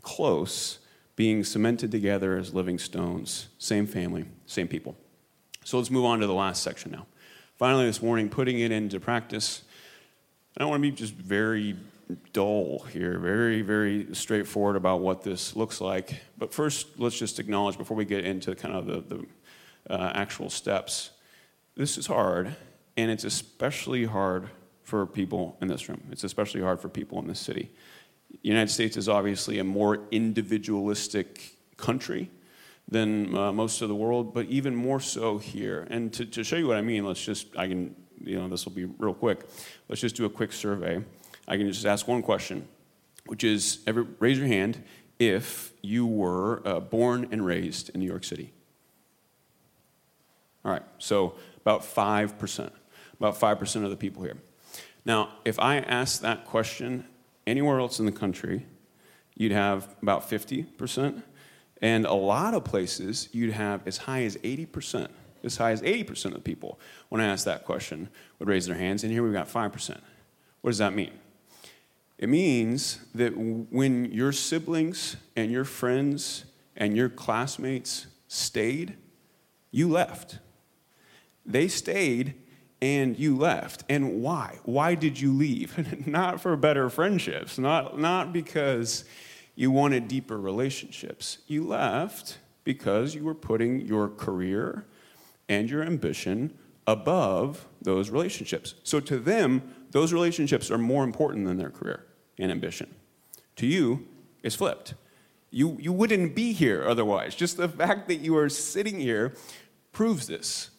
close, 0.00 0.78
being 1.16 1.44
cemented 1.44 1.90
together 1.90 2.36
as 2.36 2.54
living 2.54 2.78
stones, 2.78 3.48
same 3.58 3.86
family, 3.86 4.24
same 4.46 4.68
people. 4.68 4.96
So 5.64 5.78
let's 5.78 5.90
move 5.90 6.04
on 6.04 6.20
to 6.20 6.26
the 6.26 6.34
last 6.34 6.62
section 6.62 6.90
now. 6.90 7.06
Finally, 7.56 7.86
this 7.86 8.02
morning, 8.02 8.28
putting 8.28 8.60
it 8.60 8.72
into 8.72 8.98
practice. 8.98 9.62
I 10.56 10.60
don't 10.60 10.70
want 10.70 10.82
to 10.82 10.90
be 10.90 10.96
just 10.96 11.14
very 11.14 11.76
dull 12.32 12.80
here, 12.92 13.18
very, 13.18 13.62
very 13.62 14.08
straightforward 14.12 14.76
about 14.76 15.00
what 15.00 15.22
this 15.22 15.56
looks 15.56 15.80
like. 15.80 16.20
But 16.36 16.52
first, 16.52 16.98
let's 16.98 17.18
just 17.18 17.38
acknowledge 17.38 17.78
before 17.78 17.96
we 17.96 18.04
get 18.04 18.24
into 18.24 18.54
kind 18.54 18.74
of 18.74 18.86
the, 18.86 19.16
the 19.16 19.26
uh, 19.94 20.12
actual 20.14 20.50
steps 20.50 21.10
This 21.76 21.98
is 21.98 22.06
hard, 22.06 22.54
and 22.96 23.10
it's 23.10 23.24
especially 23.24 24.04
hard 24.04 24.48
for 24.84 25.06
people 25.06 25.56
in 25.60 25.66
this 25.66 25.88
room. 25.88 26.02
It's 26.12 26.22
especially 26.22 26.60
hard 26.60 26.78
for 26.80 26.88
people 26.88 27.18
in 27.18 27.26
this 27.26 27.40
city. 27.40 27.70
The 28.30 28.48
United 28.48 28.70
States 28.70 28.96
is 28.96 29.08
obviously 29.08 29.58
a 29.58 29.64
more 29.64 30.00
individualistic 30.10 31.56
country 31.76 32.30
than 32.88 33.34
uh, 33.34 33.52
most 33.52 33.82
of 33.82 33.88
the 33.88 33.94
world, 33.94 34.34
but 34.34 34.46
even 34.46 34.74
more 34.74 35.00
so 35.00 35.38
here. 35.38 35.86
And 35.90 36.12
to, 36.12 36.26
to 36.26 36.44
show 36.44 36.56
you 36.56 36.66
what 36.66 36.76
I 36.76 36.82
mean, 36.82 37.04
let's 37.04 37.24
just, 37.24 37.56
I 37.56 37.66
can, 37.66 37.94
you 38.22 38.38
know, 38.38 38.48
this 38.48 38.64
will 38.64 38.72
be 38.72 38.84
real 38.84 39.14
quick. 39.14 39.46
Let's 39.88 40.00
just 40.00 40.16
do 40.16 40.24
a 40.26 40.30
quick 40.30 40.52
survey. 40.52 41.02
I 41.48 41.56
can 41.56 41.66
just 41.70 41.86
ask 41.86 42.06
one 42.06 42.22
question, 42.22 42.68
which 43.26 43.44
is 43.44 43.80
every, 43.86 44.04
raise 44.18 44.38
your 44.38 44.46
hand 44.46 44.82
if 45.18 45.72
you 45.82 46.06
were 46.06 46.66
uh, 46.66 46.80
born 46.80 47.28
and 47.30 47.44
raised 47.44 47.90
in 47.90 48.00
New 48.00 48.06
York 48.06 48.24
City. 48.24 48.52
All 50.64 50.72
right, 50.72 50.82
so 50.98 51.34
about 51.60 51.82
5%. 51.82 52.70
About 53.18 53.38
5% 53.38 53.84
of 53.84 53.90
the 53.90 53.96
people 53.96 54.22
here. 54.22 54.36
Now, 55.04 55.30
if 55.44 55.58
I 55.58 55.78
ask 55.78 56.20
that 56.22 56.44
question 56.46 57.06
anywhere 57.46 57.80
else 57.80 57.98
in 57.98 58.06
the 58.06 58.12
country, 58.12 58.66
you'd 59.34 59.52
have 59.52 59.94
about 60.02 60.28
50%. 60.28 61.22
And 61.82 62.06
a 62.06 62.14
lot 62.14 62.54
of 62.54 62.64
places, 62.64 63.28
you'd 63.32 63.52
have 63.52 63.86
as 63.86 63.98
high 63.98 64.22
as 64.24 64.36
80%. 64.38 65.08
As 65.42 65.58
high 65.58 65.72
as 65.72 65.82
80% 65.82 66.26
of 66.26 66.34
the 66.34 66.40
people, 66.40 66.80
when 67.10 67.20
I 67.20 67.26
ask 67.26 67.44
that 67.44 67.64
question, 67.66 68.08
would 68.38 68.48
raise 68.48 68.66
their 68.66 68.76
hands. 68.76 69.04
And 69.04 69.12
here 69.12 69.22
we've 69.22 69.34
got 69.34 69.46
5%. 69.46 70.00
What 70.62 70.70
does 70.70 70.78
that 70.78 70.94
mean? 70.94 71.12
It 72.16 72.30
means 72.30 73.00
that 73.14 73.36
when 73.36 74.10
your 74.10 74.32
siblings 74.32 75.16
and 75.36 75.52
your 75.52 75.64
friends 75.64 76.46
and 76.76 76.96
your 76.96 77.10
classmates 77.10 78.06
stayed, 78.28 78.96
you 79.70 79.88
left. 79.88 80.38
They 81.44 81.68
stayed 81.68 82.34
and 82.80 83.18
you 83.18 83.36
left. 83.36 83.84
And 83.88 84.22
why? 84.22 84.58
Why 84.64 84.94
did 84.94 85.20
you 85.20 85.32
leave? 85.32 86.06
not 86.06 86.40
for 86.40 86.56
better 86.56 86.90
friendships, 86.90 87.58
not, 87.58 87.98
not 87.98 88.32
because 88.32 89.04
you 89.54 89.70
wanted 89.70 90.08
deeper 90.08 90.38
relationships. 90.38 91.38
You 91.46 91.64
left 91.64 92.38
because 92.64 93.14
you 93.14 93.24
were 93.24 93.34
putting 93.34 93.80
your 93.80 94.08
career 94.08 94.86
and 95.48 95.70
your 95.70 95.82
ambition 95.82 96.56
above 96.86 97.66
those 97.82 98.10
relationships. 98.10 98.74
So 98.82 99.00
to 99.00 99.18
them, 99.18 99.62
those 99.90 100.12
relationships 100.12 100.70
are 100.70 100.78
more 100.78 101.04
important 101.04 101.46
than 101.46 101.56
their 101.56 101.70
career 101.70 102.04
and 102.38 102.50
ambition. 102.50 102.94
To 103.56 103.66
you, 103.66 104.06
it's 104.42 104.56
flipped. 104.56 104.94
You, 105.50 105.76
you 105.80 105.92
wouldn't 105.92 106.34
be 106.34 106.52
here 106.52 106.84
otherwise. 106.84 107.34
Just 107.34 107.56
the 107.56 107.68
fact 107.68 108.08
that 108.08 108.16
you 108.16 108.36
are 108.36 108.48
sitting 108.48 108.98
here 108.98 109.34
proves 109.92 110.26
this. 110.26 110.70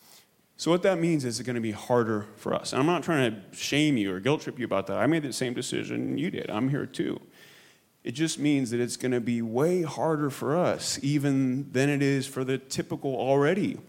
So, 0.57 0.71
what 0.71 0.83
that 0.83 0.99
means 0.99 1.25
is 1.25 1.39
it's 1.39 1.45
going 1.45 1.55
to 1.55 1.61
be 1.61 1.71
harder 1.71 2.27
for 2.37 2.53
us. 2.53 2.71
And 2.71 2.79
I'm 2.79 2.85
not 2.85 3.03
trying 3.03 3.31
to 3.31 3.57
shame 3.57 3.97
you 3.97 4.13
or 4.13 4.19
guilt 4.19 4.41
trip 4.41 4.57
you 4.57 4.65
about 4.65 4.87
that. 4.87 4.97
I 4.97 5.05
made 5.05 5.23
the 5.23 5.33
same 5.33 5.53
decision 5.53 6.17
you 6.17 6.31
did. 6.31 6.49
I'm 6.49 6.69
here 6.69 6.85
too. 6.85 7.19
It 8.03 8.11
just 8.11 8.39
means 8.39 8.69
that 8.69 8.79
it's 8.79 8.97
going 8.97 9.11
to 9.11 9.19
be 9.19 9.41
way 9.41 9.81
harder 9.81 10.29
for 10.29 10.55
us, 10.55 10.99
even 11.01 11.71
than 11.71 11.89
it 11.89 12.01
is 12.01 12.27
for 12.27 12.43
the 12.43 12.57
typical 12.57 13.15
already 13.15 13.79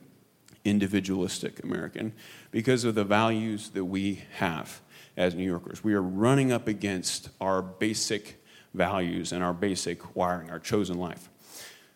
individualistic 0.64 1.62
American, 1.62 2.12
because 2.50 2.82
of 2.84 2.96
the 2.96 3.04
values 3.04 3.68
that 3.70 3.84
we 3.84 4.22
have 4.38 4.80
as 5.16 5.34
New 5.34 5.44
Yorkers. 5.44 5.84
We 5.84 5.94
are 5.94 6.02
running 6.02 6.50
up 6.50 6.66
against 6.66 7.28
our 7.40 7.62
basic 7.62 8.42
values 8.74 9.32
and 9.32 9.44
our 9.44 9.54
basic 9.54 10.16
wiring, 10.16 10.50
our 10.50 10.58
chosen 10.58 10.98
life. 10.98 11.28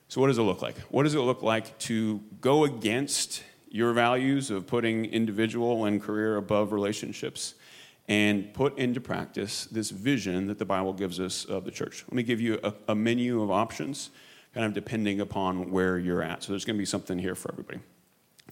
So, 0.09 0.21
what 0.21 0.29
does 0.29 0.39
it 0.39 0.43
look 0.43 0.63
like? 0.63 0.77
What 0.91 1.03
does 1.05 1.15
it 1.15 1.21
look 1.21 1.43
like 1.43 1.77
to 1.81 2.21
go 2.41 2.65
against 2.65 3.43
your 3.71 3.93
values 3.93 4.51
of 4.51 4.67
putting 4.67 5.05
individual 5.07 5.85
and 5.85 6.03
career 6.03 6.37
above 6.37 6.73
relationships 6.73 7.55
and 8.09 8.53
put 8.53 8.77
into 8.77 9.01
practice 9.01 9.67
this 9.67 9.91
vision 9.91 10.49
that 10.49 10.59
the 10.59 10.65
Bible 10.65 10.93
gives 10.93 11.21
us 11.21 11.45
of 11.45 11.65
the 11.65 11.71
church. 11.71 12.05
Let 12.09 12.15
me 12.15 12.25
give 12.25 12.41
you 12.41 12.59
a, 12.65 12.75
a 12.89 12.95
menu 12.97 13.41
of 13.41 13.51
options, 13.53 14.11
kind 14.53 14.67
of 14.67 14.75
depending 14.75 15.21
upon 15.21 15.71
where 15.71 15.97
you're 15.97 16.23
at. 16.23 16.43
So 16.43 16.53
there's 16.53 16.65
going 16.65 16.77
to 16.77 16.81
be 16.81 16.87
something 16.87 17.19
here 17.19 17.37
for 17.37 17.53
everybody. 17.53 17.79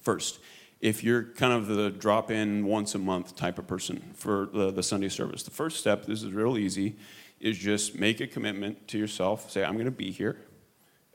First, 0.01 0.39
if 0.79 1.03
you're 1.03 1.23
kind 1.23 1.51
of 1.51 1.67
the 1.67 1.89
drop 1.89 2.31
in 2.31 2.65
once 2.65 2.95
a 2.95 2.99
month 2.99 3.35
type 3.35 3.59
of 3.59 3.67
person 3.67 4.01
for 4.13 4.47
the, 4.53 4.71
the 4.71 4.83
Sunday 4.83 5.09
service, 5.09 5.43
the 5.43 5.51
first 5.51 5.77
step, 5.77 6.05
this 6.05 6.23
is 6.23 6.31
real 6.31 6.57
easy, 6.57 6.95
is 7.41 7.57
just 7.57 7.99
make 7.99 8.21
a 8.21 8.27
commitment 8.27 8.87
to 8.87 8.97
yourself. 8.97 9.51
Say, 9.51 9.65
I'm 9.65 9.73
going 9.73 9.85
to 9.85 9.91
be 9.91 10.11
here 10.11 10.39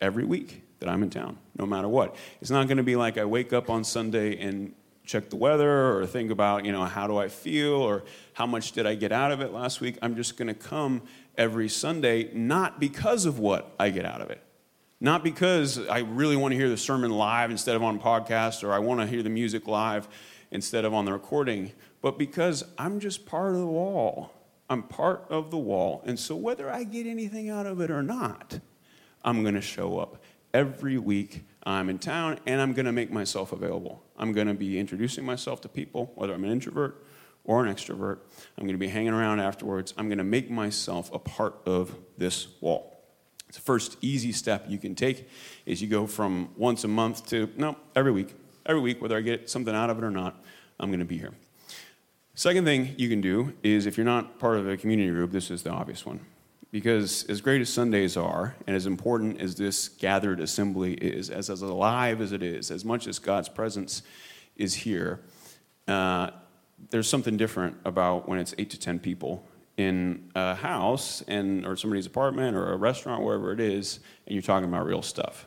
every 0.01 0.25
week 0.25 0.63
that 0.81 0.89
I'm 0.89 1.03
in 1.03 1.11
town, 1.11 1.39
no 1.59 1.67
matter 1.67 1.89
what. 1.89 2.17
It's 2.41 2.51
not 2.51 2.67
going 2.67 2.77
to 2.77 2.83
be 2.83 2.97
like 2.97 3.19
I 3.19 3.25
wake 3.25 3.53
up 3.53 3.71
on 3.71 3.85
Sunday 3.85 4.39
and 4.39 4.75
check 5.05 5.31
the 5.31 5.37
weather 5.37 5.97
or 5.97 6.07
think 6.07 6.31
about, 6.31 6.65
you 6.65 6.73
know, 6.73 6.85
how 6.85 7.07
do 7.07 7.17
I 7.19 7.29
feel 7.29 7.75
or 7.75 8.05
how 8.33 8.47
much 8.47 8.73
did 8.73 8.87
I 8.87 8.95
get 8.95 9.13
out 9.13 9.31
of 9.33 9.41
it 9.41 9.53
last 9.53 9.81
week. 9.81 9.99
I'm 10.03 10.17
just 10.17 10.37
going 10.37 10.49
to 10.49 10.55
come 10.55 11.03
every 11.37 11.69
Sunday, 11.69 12.31
not 12.33 12.81
because 12.81 13.27
of 13.27 13.39
what 13.39 13.75
I 13.79 13.91
get 13.91 14.05
out 14.07 14.21
of 14.21 14.31
it. 14.31 14.43
Not 15.01 15.23
because 15.23 15.79
I 15.89 15.99
really 15.99 16.37
want 16.37 16.53
to 16.53 16.57
hear 16.57 16.69
the 16.69 16.77
sermon 16.77 17.11
live 17.11 17.51
instead 17.51 17.77
of 17.77 17.83
on 17.83 18.01
podcast 18.01 18.65
or 18.65 18.73
I 18.73 18.79
want 18.79 19.01
to 19.01 19.07
hear 19.07 19.23
the 19.23 19.31
music 19.31 19.67
live 19.67 20.09
instead 20.51 20.85
of 20.85 20.95
on 20.95 21.05
the 21.05 21.13
recording, 21.13 21.73
but 22.01 22.19
because 22.19 22.65
I'm 22.79 23.01
just 23.01 23.27
part 23.27 23.53
of 23.53 23.59
the 23.59 23.67
wall. 23.67 24.33
I'm 24.71 24.83
part 24.83 25.27
of 25.29 25.51
the 25.51 25.59
wall. 25.59 26.03
And 26.07 26.19
so 26.19 26.35
whether 26.37 26.71
I 26.71 26.85
get 26.85 27.07
anything 27.07 27.51
out 27.51 27.67
of 27.67 27.81
it 27.81 27.91
or 27.91 28.03
not, 28.03 28.61
I'm 29.25 29.43
going 29.43 29.55
to 29.55 29.61
show 29.61 29.99
up 29.99 30.23
every 30.53 30.99
week 30.99 31.45
I'm 31.65 31.89
in 31.89 31.99
town 31.99 32.39
and 32.47 32.61
I'm 32.61 32.73
going 32.73 32.87
to 32.87 32.93
make 32.93 33.11
myself 33.11 33.53
available. 33.53 34.03
I'm 34.17 34.33
going 34.33 34.47
to 34.47 34.55
be 34.55 34.79
introducing 34.79 35.25
myself 35.25 35.61
to 35.63 35.69
people, 35.69 36.13
whether 36.15 36.35
I'm 36.35 36.45
an 36.45 36.51
introvert 36.51 37.05
or 37.45 37.65
an 37.65 37.75
extrovert. 37.75 38.19
I'm 38.57 38.65
going 38.65 38.75
to 38.75 38.79
be 38.79 38.89
hanging 38.89 39.13
around 39.13 39.41
afterwards. 39.41 39.93
I'm 39.99 40.09
going 40.09 40.19
to 40.19 40.25
make 40.25 40.51
myself 40.51 41.13
a 41.13 41.19
part 41.19 41.57
of 41.67 41.97
this 42.17 42.49
wall. 42.61 43.03
The 43.53 43.61
first 43.61 43.97
easy 44.01 44.33
step 44.33 44.67
you 44.69 44.79
can 44.79 44.95
take 44.95 45.29
is 45.65 45.81
you 45.81 45.89
go 45.89 46.07
from 46.07 46.51
once 46.57 46.85
a 46.85 46.89
month 46.89 47.27
to 47.29 47.51
no, 47.57 47.77
every 47.95 48.13
week. 48.13 48.35
Every 48.67 48.81
week, 48.81 49.03
whether 49.03 49.17
I 49.17 49.21
get 49.21 49.51
something 49.51 49.75
out 49.75 49.91
of 49.91 49.99
it 49.99 50.05
or 50.05 50.11
not, 50.11 50.43
I'm 50.81 50.89
going 50.89 51.01
to 51.01 51.05
be 51.05 51.19
here. 51.19 51.33
Second 52.35 52.65
thing 52.65 52.95
you 52.99 53.09
can 53.09 53.21
do 53.21 53.53
is 53.63 53.87
if 53.87 53.97
you're 53.97 54.07
not 54.07 54.39
part 54.39 54.57
of 54.57 54.69
a 54.69 54.77
community 54.77 55.11
group, 55.11 55.31
this 55.31 55.51
is 55.51 55.63
the 55.63 55.71
obvious 55.71 56.05
one. 56.05 56.21
Because 56.75 57.23
as 57.27 57.41
great 57.41 57.61
as 57.61 57.73
Sundays 57.73 58.17
are, 58.17 58.57
and 58.67 58.75
as 58.75 58.87
important 58.87 59.41
as 59.41 59.55
this 59.55 59.89
gathered 59.89 60.41
assembly 60.41 60.95
is, 60.95 61.31
as, 61.31 61.49
as 61.49 61.63
alive 61.63 62.21
as 62.21 62.33
it 62.33 62.43
is, 62.43 62.73
as 62.73 62.85
much 62.85 63.07
as 63.07 63.21
God's 63.21 63.49
presence 63.49 64.03
is 64.57 64.75
here, 64.75 65.21
uh, 65.87 66.31
there's 66.91 67.09
something 67.09 67.37
different 67.37 67.77
about 67.85 68.29
when 68.29 68.41
it's 68.41 68.57
eight 68.59 68.71
to 68.71 68.81
ten 68.81 68.99
people 68.99 69.47
in 69.77 70.33
a 70.35 70.57
house 70.57 71.23
and 71.29 71.65
or 71.65 71.77
somebody's 71.77 72.07
apartment 72.07 72.57
or 72.57 72.73
a 72.73 72.77
restaurant, 72.77 73.23
wherever 73.23 73.53
it 73.53 73.61
is, 73.61 74.01
and 74.27 74.35
you're 74.35 74.43
talking 74.43 74.69
about 74.69 74.85
real 74.85 75.01
stuff. 75.01 75.47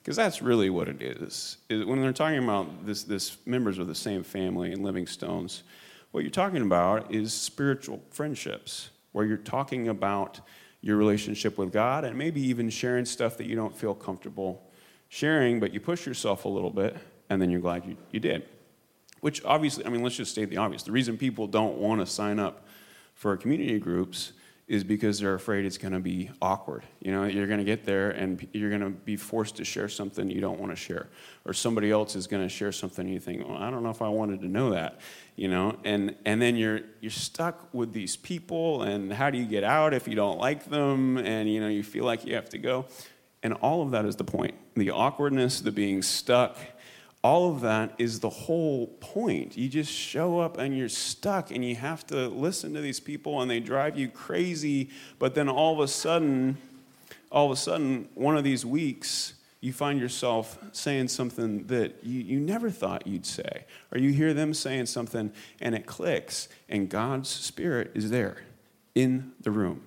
Because 0.00 0.16
that's 0.16 0.42
really 0.42 0.68
what 0.68 0.90
it 0.90 1.00
is. 1.00 1.56
is. 1.70 1.86
When 1.86 2.02
they're 2.02 2.12
talking 2.12 2.44
about 2.44 2.84
this, 2.84 3.02
this 3.02 3.38
members 3.46 3.78
of 3.78 3.86
the 3.86 3.94
same 3.94 4.22
family 4.22 4.72
and 4.72 4.84
living 4.84 5.06
stones, 5.06 5.62
what 6.10 6.22
you're 6.22 6.30
talking 6.30 6.60
about 6.60 7.14
is 7.14 7.32
spiritual 7.32 8.02
friendships, 8.10 8.90
where 9.12 9.24
you're 9.24 9.38
talking 9.38 9.88
about 9.88 10.42
your 10.80 10.96
relationship 10.96 11.58
with 11.58 11.72
God 11.72 12.04
and 12.04 12.16
maybe 12.16 12.40
even 12.40 12.70
sharing 12.70 13.04
stuff 13.04 13.36
that 13.38 13.46
you 13.46 13.56
don't 13.56 13.76
feel 13.76 13.94
comfortable 13.94 14.62
sharing, 15.08 15.60
but 15.60 15.72
you 15.72 15.80
push 15.80 16.06
yourself 16.06 16.44
a 16.44 16.48
little 16.48 16.70
bit 16.70 16.96
and 17.30 17.40
then 17.40 17.50
you're 17.50 17.60
glad 17.60 17.84
you, 17.84 17.96
you 18.10 18.20
did. 18.20 18.44
Which 19.20 19.44
obviously, 19.44 19.86
I 19.86 19.88
mean, 19.88 20.02
let's 20.02 20.16
just 20.16 20.30
state 20.30 20.50
the 20.50 20.58
obvious. 20.58 20.82
The 20.82 20.92
reason 20.92 21.16
people 21.16 21.46
don't 21.46 21.78
want 21.78 22.00
to 22.00 22.06
sign 22.06 22.38
up 22.38 22.66
for 23.14 23.36
community 23.36 23.78
groups 23.78 24.32
is 24.68 24.82
because 24.82 25.20
they're 25.20 25.34
afraid 25.34 25.64
it's 25.64 25.78
going 25.78 25.92
to 25.92 26.00
be 26.00 26.28
awkward. 26.42 26.82
You 27.00 27.12
know, 27.12 27.24
you're 27.24 27.46
going 27.46 27.60
to 27.60 27.64
get 27.64 27.84
there 27.84 28.10
and 28.10 28.46
you're 28.52 28.70
going 28.70 28.82
to 28.82 28.90
be 28.90 29.16
forced 29.16 29.56
to 29.56 29.64
share 29.64 29.88
something 29.88 30.28
you 30.28 30.40
don't 30.40 30.58
want 30.58 30.72
to 30.72 30.76
share, 30.76 31.08
or 31.44 31.52
somebody 31.52 31.90
else 31.92 32.16
is 32.16 32.26
going 32.26 32.42
to 32.42 32.48
share 32.48 32.72
something 32.72 33.06
you 33.06 33.20
think, 33.20 33.46
well, 33.46 33.56
I 33.56 33.70
don't 33.70 33.84
know 33.84 33.90
if 33.90 34.02
I 34.02 34.08
wanted 34.08 34.40
to 34.40 34.48
know 34.48 34.70
that, 34.70 35.00
you 35.36 35.46
know, 35.48 35.76
and 35.84 36.16
and 36.24 36.42
then 36.42 36.56
you're 36.56 36.80
you're 37.00 37.10
stuck 37.10 37.72
with 37.72 37.92
these 37.92 38.16
people, 38.16 38.82
and 38.82 39.12
how 39.12 39.30
do 39.30 39.38
you 39.38 39.46
get 39.46 39.62
out 39.62 39.94
if 39.94 40.08
you 40.08 40.16
don't 40.16 40.38
like 40.38 40.64
them, 40.64 41.16
and 41.18 41.48
you 41.48 41.60
know 41.60 41.68
you 41.68 41.84
feel 41.84 42.04
like 42.04 42.24
you 42.24 42.34
have 42.34 42.48
to 42.50 42.58
go, 42.58 42.86
and 43.44 43.52
all 43.54 43.82
of 43.82 43.92
that 43.92 44.04
is 44.04 44.16
the 44.16 44.24
point. 44.24 44.54
The 44.74 44.90
awkwardness, 44.90 45.60
the 45.60 45.72
being 45.72 46.02
stuck 46.02 46.58
all 47.26 47.50
of 47.50 47.60
that 47.62 47.92
is 47.98 48.20
the 48.20 48.30
whole 48.30 48.86
point. 49.00 49.56
You 49.56 49.68
just 49.68 49.90
show 49.90 50.38
up 50.38 50.58
and 50.58 50.78
you're 50.78 50.88
stuck 50.88 51.50
and 51.50 51.64
you 51.64 51.74
have 51.74 52.06
to 52.06 52.28
listen 52.28 52.72
to 52.74 52.80
these 52.80 53.00
people 53.00 53.42
and 53.42 53.50
they 53.50 53.58
drive 53.58 53.98
you 53.98 54.06
crazy, 54.08 54.90
but 55.18 55.34
then 55.34 55.48
all 55.48 55.72
of 55.72 55.80
a 55.80 55.88
sudden, 55.88 56.56
all 57.32 57.46
of 57.46 57.50
a 57.50 57.56
sudden, 57.56 58.08
one 58.14 58.36
of 58.36 58.44
these 58.44 58.64
weeks, 58.64 59.34
you 59.60 59.72
find 59.72 59.98
yourself 59.98 60.56
saying 60.70 61.08
something 61.08 61.66
that 61.66 61.96
you, 62.04 62.20
you 62.20 62.38
never 62.38 62.70
thought 62.70 63.08
you'd 63.08 63.26
say. 63.26 63.64
Or 63.90 63.98
you 63.98 64.12
hear 64.12 64.32
them 64.32 64.54
saying 64.54 64.86
something 64.86 65.32
and 65.60 65.74
it 65.74 65.84
clicks, 65.84 66.46
and 66.68 66.88
God's 66.88 67.28
Spirit 67.28 67.90
is 67.94 68.08
there 68.08 68.36
in 68.94 69.32
the 69.40 69.50
room. 69.50 69.82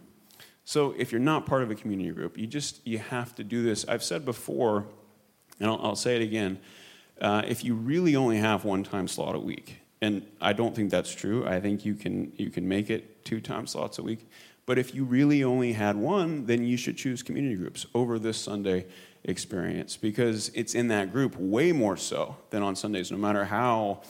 So 0.66 0.94
if 0.98 1.14
you're 1.14 1.22
not 1.22 1.46
part 1.46 1.64
of 1.64 1.72
a 1.72 1.76
community 1.76 2.10
group, 2.10 2.38
you 2.38 2.48
just 2.48 2.86
you 2.86 2.98
have 2.98 3.34
to 3.36 3.46
do 3.46 3.64
this. 3.64 3.88
I've 3.88 4.04
said 4.04 4.26
before, 4.26 4.88
and 5.62 5.70
I'll, 5.70 5.80
I'll 5.82 5.96
say 5.96 6.18
it 6.18 6.22
again 6.22 6.60
uh, 7.22 7.44
if 7.48 7.64
you 7.64 7.76
really 7.76 8.16
only 8.16 8.38
have 8.38 8.66
one 8.66 8.84
time 8.84 9.08
slot 9.08 9.36
a 9.36 9.40
week, 9.40 9.80
and 10.02 10.26
I 10.40 10.54
don't 10.54 10.76
think 10.76 10.92
that's 10.92 11.14
true. 11.14 11.46
I 11.46 11.60
think 11.60 11.86
you 11.86 11.96
can 11.96 12.32
you 12.38 12.50
can 12.50 12.68
make 12.68 12.90
it 12.90 13.26
two 13.26 13.42
time 13.42 13.68
slots 13.68 13.98
a 13.98 14.04
week. 14.04 14.30
But 14.66 14.78
if 14.78 14.94
you 14.94 15.04
really 15.04 15.44
only 15.44 15.74
had 15.74 15.96
one, 15.96 16.46
then 16.46 16.64
you 16.64 16.78
should 16.78 16.96
choose 16.96 17.24
community 17.24 17.56
groups 17.56 17.88
over 17.96 18.20
this 18.20 18.38
Sunday 18.38 18.86
experience 19.24 19.98
because 19.98 20.50
it's 20.54 20.76
in 20.76 20.90
that 20.90 21.12
group 21.12 21.36
way 21.38 21.72
more 21.72 21.98
so 21.98 22.38
than 22.52 22.62
on 22.62 22.76
Sundays. 22.76 23.12
No 23.12 23.18
matter 23.18 23.46
how 23.46 24.04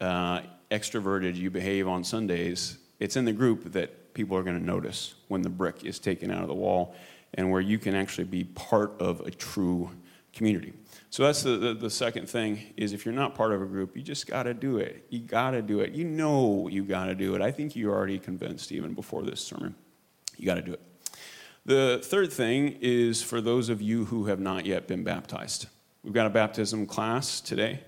uh, 0.00 0.40
extroverted 0.70 1.36
you 1.36 1.50
behave 1.50 1.86
on 1.86 2.02
Sundays, 2.02 2.78
it's 2.98 3.16
in 3.16 3.26
the 3.26 3.32
group 3.32 3.72
that 3.72 4.14
people 4.14 4.36
are 4.38 4.42
going 4.42 4.58
to 4.58 4.64
notice 4.64 5.14
when 5.28 5.42
the 5.42 5.50
brick 5.50 5.84
is 5.84 5.98
taken 5.98 6.30
out 6.30 6.40
of 6.40 6.48
the 6.48 6.54
wall 6.54 6.94
and 7.34 7.50
where 7.50 7.60
you 7.60 7.78
can 7.78 7.94
actually 7.94 8.24
be 8.24 8.44
part 8.44 8.92
of 8.98 9.20
a 9.20 9.30
true 9.30 9.90
community. 10.36 10.74
So 11.10 11.22
that's 11.22 11.42
the, 11.42 11.56
the, 11.56 11.74
the, 11.74 11.90
second 11.90 12.28
thing 12.28 12.74
is 12.76 12.92
if 12.92 13.06
you're 13.06 13.14
not 13.14 13.34
part 13.34 13.52
of 13.52 13.62
a 13.62 13.64
group, 13.64 13.96
you 13.96 14.02
just 14.02 14.26
got 14.26 14.42
to 14.42 14.52
do 14.52 14.76
it. 14.78 15.06
You 15.08 15.20
got 15.20 15.52
to 15.52 15.62
do 15.62 15.80
it. 15.80 15.92
You 15.92 16.04
know 16.04 16.68
you 16.68 16.84
got 16.84 17.06
to 17.06 17.14
do 17.14 17.34
it. 17.34 17.40
I 17.40 17.50
think 17.50 17.74
you're 17.74 17.94
already 17.94 18.18
convinced 18.18 18.70
even 18.70 18.92
before 18.92 19.22
this 19.22 19.40
sermon. 19.40 19.74
You 20.36 20.44
got 20.44 20.56
to 20.56 20.62
do 20.62 20.74
it. 20.74 20.80
The 21.64 22.00
third 22.04 22.32
thing 22.32 22.76
is 22.80 23.22
for 23.22 23.40
those 23.40 23.70
of 23.70 23.80
you 23.80 24.04
who 24.04 24.26
have 24.26 24.38
not 24.38 24.66
yet 24.66 24.86
been 24.86 25.04
baptized. 25.04 25.66
We've 26.04 26.12
got 26.12 26.26
a 26.26 26.30
baptism 26.30 26.86
class 26.86 27.40
today 27.40 27.80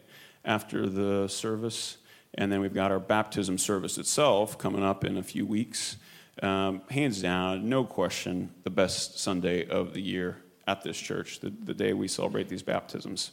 after 0.44 0.88
the 0.88 1.28
service, 1.28 1.98
and 2.34 2.50
then 2.50 2.60
we've 2.60 2.74
got 2.74 2.90
our 2.90 2.98
baptism 2.98 3.58
service 3.58 3.98
itself 3.98 4.56
coming 4.56 4.82
up 4.82 5.04
in 5.04 5.18
a 5.18 5.22
few 5.22 5.44
weeks. 5.44 5.98
Um, 6.42 6.82
hands 6.90 7.20
down, 7.20 7.68
no 7.68 7.84
question, 7.84 8.54
the 8.62 8.70
best 8.70 9.18
Sunday 9.18 9.66
of 9.66 9.92
the 9.92 10.00
year 10.00 10.38
at 10.68 10.82
this 10.82 10.98
church, 10.98 11.40
the, 11.40 11.50
the 11.64 11.74
day 11.74 11.94
we 11.94 12.06
celebrate 12.06 12.48
these 12.48 12.62
baptisms. 12.62 13.32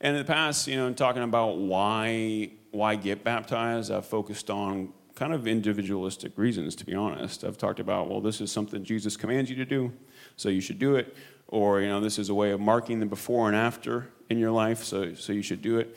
And 0.00 0.16
in 0.16 0.24
the 0.24 0.32
past, 0.32 0.68
you 0.68 0.76
know, 0.76 0.86
in 0.86 0.94
talking 0.94 1.22
about 1.22 1.58
why 1.58 2.52
why 2.70 2.96
get 2.96 3.22
baptized, 3.22 3.92
I've 3.92 4.06
focused 4.06 4.48
on 4.48 4.94
kind 5.14 5.34
of 5.34 5.46
individualistic 5.46 6.32
reasons, 6.38 6.74
to 6.76 6.86
be 6.86 6.94
honest. 6.94 7.44
I've 7.44 7.58
talked 7.58 7.80
about, 7.80 8.08
well, 8.08 8.22
this 8.22 8.40
is 8.40 8.50
something 8.50 8.82
Jesus 8.82 9.14
commands 9.14 9.50
you 9.50 9.56
to 9.56 9.66
do, 9.66 9.92
so 10.36 10.48
you 10.48 10.62
should 10.62 10.78
do 10.78 10.96
it. 10.96 11.14
Or, 11.48 11.82
you 11.82 11.88
know, 11.88 12.00
this 12.00 12.18
is 12.18 12.30
a 12.30 12.34
way 12.34 12.52
of 12.52 12.60
marking 12.60 12.98
the 12.98 13.06
before 13.06 13.46
and 13.48 13.56
after 13.56 14.08
in 14.30 14.38
your 14.38 14.52
life, 14.52 14.82
so, 14.84 15.12
so 15.12 15.34
you 15.34 15.42
should 15.42 15.60
do 15.60 15.78
it. 15.78 15.94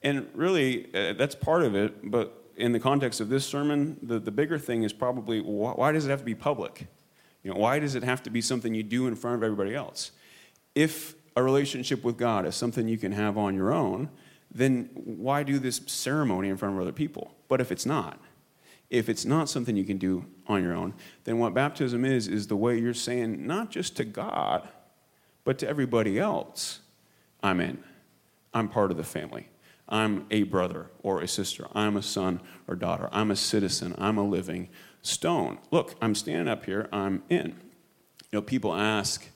And 0.00 0.26
really, 0.34 0.86
uh, 0.94 1.12
that's 1.12 1.34
part 1.34 1.62
of 1.62 1.74
it, 1.74 2.10
but 2.10 2.50
in 2.56 2.72
the 2.72 2.80
context 2.80 3.20
of 3.20 3.28
this 3.28 3.44
sermon, 3.44 3.98
the, 4.00 4.18
the 4.18 4.30
bigger 4.30 4.58
thing 4.58 4.82
is 4.82 4.94
probably 4.94 5.42
why, 5.42 5.72
why 5.72 5.92
does 5.92 6.06
it 6.06 6.10
have 6.10 6.20
to 6.20 6.24
be 6.24 6.34
public? 6.34 6.86
You 7.44 7.52
know, 7.52 7.58
why 7.60 7.78
does 7.78 7.94
it 7.94 8.02
have 8.02 8.22
to 8.24 8.30
be 8.30 8.40
something 8.40 8.74
you 8.74 8.82
do 8.82 9.06
in 9.06 9.14
front 9.14 9.36
of 9.36 9.42
everybody 9.44 9.74
else? 9.74 10.10
If 10.74 11.14
a 11.36 11.42
relationship 11.42 12.02
with 12.02 12.16
God 12.16 12.46
is 12.46 12.56
something 12.56 12.88
you 12.88 12.98
can 12.98 13.12
have 13.12 13.38
on 13.38 13.54
your 13.54 13.72
own, 13.72 14.08
then 14.50 14.88
why 14.94 15.42
do 15.42 15.58
this 15.58 15.80
ceremony 15.86 16.48
in 16.48 16.56
front 16.56 16.74
of 16.74 16.80
other 16.80 16.92
people? 16.92 17.34
But 17.48 17.60
if 17.60 17.70
it's 17.70 17.84
not, 17.84 18.20
if 18.88 19.08
it's 19.08 19.24
not 19.24 19.48
something 19.48 19.76
you 19.76 19.84
can 19.84 19.98
do 19.98 20.24
on 20.46 20.62
your 20.62 20.74
own, 20.74 20.94
then 21.24 21.38
what 21.38 21.54
baptism 21.54 22.04
is, 22.04 22.28
is 22.28 22.46
the 22.46 22.56
way 22.56 22.78
you're 22.78 22.94
saying, 22.94 23.46
not 23.46 23.70
just 23.70 23.96
to 23.96 24.04
God, 24.04 24.66
but 25.44 25.58
to 25.58 25.68
everybody 25.68 26.18
else, 26.18 26.80
I'm 27.42 27.60
in. 27.60 27.82
I'm 28.54 28.68
part 28.68 28.90
of 28.90 28.96
the 28.96 29.04
family. 29.04 29.48
I'm 29.88 30.26
a 30.30 30.44
brother 30.44 30.90
or 31.02 31.20
a 31.20 31.28
sister. 31.28 31.66
I'm 31.74 31.96
a 31.96 32.02
son 32.02 32.40
or 32.66 32.76
daughter. 32.76 33.08
I'm 33.12 33.30
a 33.30 33.36
citizen. 33.36 33.94
I'm 33.98 34.16
a 34.16 34.24
living 34.24 34.68
stone. 35.04 35.58
Look, 35.70 35.94
I'm 36.02 36.14
standing 36.14 36.48
up 36.48 36.64
here. 36.64 36.88
I'm 36.92 37.22
in. 37.28 37.54
You 38.32 38.38
know, 38.38 38.42
people 38.42 38.74
ask, 38.74 39.28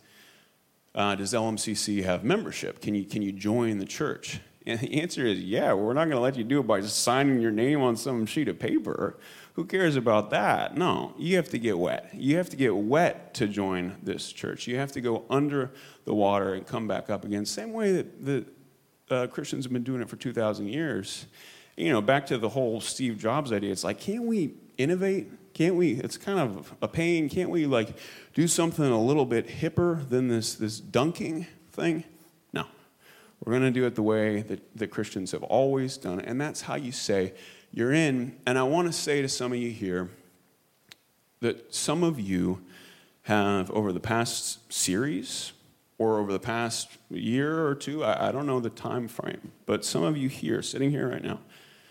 uh, 0.95 1.15
does 1.15 1.33
LMCC 1.33 2.03
have 2.03 2.25
membership? 2.25 2.81
Can 2.81 2.95
you, 2.95 3.05
can 3.05 3.23
you 3.23 3.31
join 3.31 3.79
the 3.79 3.85
church? 3.85 4.41
And 4.67 4.81
the 4.81 5.01
answer 5.01 5.25
is, 5.25 5.41
yeah, 5.41 5.73
we're 5.73 5.93
not 5.93 6.07
going 6.07 6.17
to 6.17 6.21
let 6.21 6.37
you 6.37 6.45
do 6.45 6.61
it 6.61 6.67
by 6.67 6.81
just 6.81 6.99
signing 7.03 7.41
your 7.41 7.53
name 7.53 7.81
on 7.81 7.97
some 7.97 8.27
sheet 8.27 8.49
of 8.49 8.59
paper. 8.59 9.19
Who 9.55 9.65
cares 9.65 9.97
about 9.97 10.31
that? 10.31 10.77
No, 10.77 11.15
you 11.19 11.37
have 11.37 11.49
to 11.51 11.59
get 11.59 11.79
wet. 11.79 12.11
You 12.13 12.37
have 12.37 12.51
to 12.51 12.57
get 12.57 12.77
wet 12.77 13.35
to 13.35 13.47
join 13.47 13.97
this 14.03 14.31
church. 14.33 14.67
You 14.67 14.77
have 14.77 14.93
to 14.93 15.01
go 15.01 15.25
under 15.31 15.73
the 16.05 16.15
water 16.15 16.55
and 16.55 16.67
come 16.67 16.87
back 16.87 17.09
up 17.09 17.25
again. 17.25 17.47
Same 17.47 17.73
way 17.73 17.93
that 17.93 18.25
the 18.25 18.47
uh, 19.11 19.27
Christians 19.29 19.65
have 19.65 19.73
been 19.73 19.85
doing 19.85 20.03
it 20.03 20.09
for 20.09 20.17
2,000 20.17 20.69
years. 20.69 21.27
You 21.77 21.91
know, 21.93 22.01
back 22.01 22.27
to 22.27 22.39
the 22.39 22.49
whole 22.49 22.81
Steve 22.81 23.19
Jobs 23.19 23.53
idea. 23.53 23.73
It's 23.73 23.85
like, 23.85 24.01
can't 24.01 24.25
we 24.25 24.55
innovate? 24.77 25.29
Can't 25.59 25.75
we? 25.75 25.95
It's 25.95 26.17
kind 26.17 26.39
of 26.39 26.73
a 26.81 26.87
pain. 26.87 27.29
Can't 27.29 27.51
we 27.51 27.67
like 27.67 27.97
do 28.33 28.47
something 28.47 28.85
a 28.85 29.03
little 29.03 29.27
bit 29.27 29.49
hipper 29.49 30.09
than 30.09 30.29
this 30.29 30.55
this 30.55 30.79
dunking 30.79 31.49
thing? 31.73 32.05
No, 32.53 32.65
we're 33.41 33.55
going 33.55 33.65
to 33.65 33.73
do 33.73 33.85
it 33.85 33.97
the 33.97 34.03
way 34.05 34.43
that, 34.43 34.61
that 34.77 34.93
Christians 34.93 35.33
have 35.33 35.43
always 35.43 35.97
done 35.97 36.21
it, 36.21 36.27
and 36.29 36.41
that's 36.41 36.61
how 36.61 36.77
you 36.77 36.93
say 36.93 37.35
you're 37.73 37.93
in. 37.93 38.37
And 38.47 38.57
I 38.57 38.63
want 38.63 38.87
to 38.87 38.93
say 38.93 39.21
to 39.21 39.29
some 39.29 39.51
of 39.51 39.59
you 39.59 39.73
here 39.73 40.11
that 41.41 41.75
some 41.75 42.05
of 42.05 42.21
you 42.21 42.63
have, 43.23 43.69
over 43.73 43.93
the 43.93 43.99
past 43.99 44.73
series 44.73 45.55
or 45.99 46.21
over 46.21 46.33
the 46.33 46.39
past 46.39 46.89
year 47.11 47.67
or 47.67 47.75
two, 47.75 48.05
I, 48.05 48.29
I 48.29 48.31
don't 48.31 48.47
know 48.47 48.61
the 48.61 48.71
time 48.71 49.09
frame, 49.09 49.51
but 49.67 49.85
some 49.85 50.05
of 50.05 50.17
you 50.17 50.29
here, 50.29 50.63
sitting 50.63 50.93
here 50.93 51.09
right 51.09 51.25
now, 51.25 51.41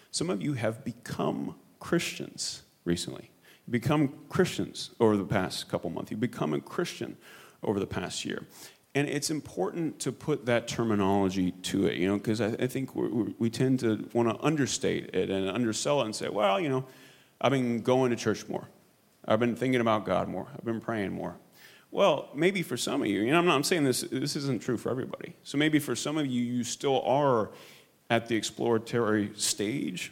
some 0.09 0.29
of 0.29 0.41
you 0.41 0.53
have 0.53 0.85
become 0.85 1.55
Christians 1.81 2.61
recently. 2.85 3.29
Become 3.69 4.13
Christians 4.29 4.91
over 4.99 5.17
the 5.17 5.25
past 5.25 5.67
couple 5.69 5.89
months. 5.89 6.11
You've 6.11 6.19
become 6.19 6.53
a 6.53 6.61
Christian 6.61 7.17
over 7.63 7.79
the 7.79 7.87
past 7.87 8.23
year. 8.23 8.45
And 8.95 9.07
it's 9.07 9.29
important 9.29 9.99
to 9.99 10.11
put 10.11 10.45
that 10.47 10.67
terminology 10.67 11.51
to 11.51 11.85
it, 11.85 11.97
you 11.97 12.07
know, 12.07 12.17
because 12.17 12.41
I, 12.41 12.47
I, 12.59 12.67
think 12.67 12.95
we 12.95 13.35
we 13.37 13.49
tend 13.49 13.81
to 13.81 14.09
want 14.13 14.29
to 14.29 14.43
understate 14.43 15.13
it 15.13 15.29
and 15.29 15.49
undersell 15.49 16.01
it 16.01 16.05
and 16.05 16.15
say, 16.15 16.29
well, 16.29 16.59
you 16.59 16.69
know, 16.69 16.85
I've 17.39 17.51
been 17.51 17.81
going 17.81 18.09
to 18.09 18.15
church 18.15 18.47
more. 18.47 18.67
I've 19.27 19.39
been 19.39 19.55
thinking 19.55 19.81
about 19.81 20.05
God 20.05 20.29
more. 20.29 20.47
I've 20.51 20.65
been 20.65 20.81
praying 20.81 21.11
more. 21.11 21.35
Well, 21.91 22.29
maybe 22.33 22.63
for 22.63 22.77
some 22.77 23.01
of 23.01 23.07
you, 23.07 23.21
you 23.21 23.31
know, 23.31 23.37
I'm 23.37 23.45
not 23.45 23.55
I'm 23.55 23.63
saying 23.63 23.83
this, 23.83 24.01
this 24.01 24.35
isn't 24.35 24.61
true 24.61 24.77
for 24.77 24.89
everybody. 24.89 25.35
So 25.43 25.57
maybe 25.57 25.79
for 25.79 25.95
some 25.95 26.17
of 26.17 26.25
you, 26.25 26.41
you 26.41 26.63
still 26.63 27.01
are 27.03 27.51
at 28.09 28.27
the 28.27 28.35
exploratory 28.35 29.31
stage. 29.35 30.11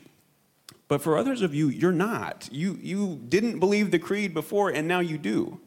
But 0.88 1.02
for 1.02 1.18
others 1.18 1.42
of 1.42 1.56
you, 1.56 1.68
you're 1.68 1.92
not. 1.92 2.48
You, 2.52 2.78
you 2.82 3.22
didn't 3.28 3.60
believe 3.60 3.92
the 3.92 4.00
creed 4.00 4.34
before, 4.34 4.70
and 4.70 4.88
now 4.88 5.00
you 5.00 5.18
do 5.18 5.60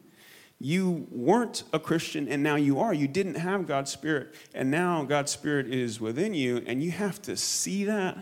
you 0.59 1.07
weren't 1.09 1.63
a 1.71 1.79
Christian 1.79 2.27
and 2.27 2.43
now 2.43 2.55
you 2.55 2.79
are. 2.79 2.93
You 2.93 3.07
didn't 3.07 3.35
have 3.35 3.65
God's 3.65 3.91
Spirit 3.91 4.35
and 4.53 4.69
now 4.69 5.03
God's 5.03 5.31
Spirit 5.31 5.67
is 5.67 6.01
within 6.01 6.33
you, 6.33 6.61
and 6.67 6.83
you 6.83 6.91
have 6.91 7.21
to 7.23 7.37
see 7.37 7.85
that 7.85 8.17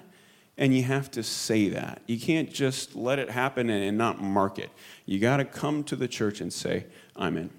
and 0.60 0.76
you 0.76 0.84
have 0.84 1.12
to 1.12 1.24
say 1.24 1.70
that. 1.70 2.02
You 2.08 2.20
can't 2.20 2.52
just 2.52 2.96
let 2.96 3.20
it 3.20 3.30
happen 3.30 3.70
and 3.70 3.98
not 3.98 4.22
mark 4.22 4.58
it. 4.58 4.72
You 5.06 5.20
got 5.20 5.38
to 5.38 5.46
come 5.46 5.84
to 5.86 5.96
the 5.96 6.08
church 6.08 6.42
and 6.42 6.52
say, 6.52 6.86
I'm 7.16 7.38
in. 7.38 7.50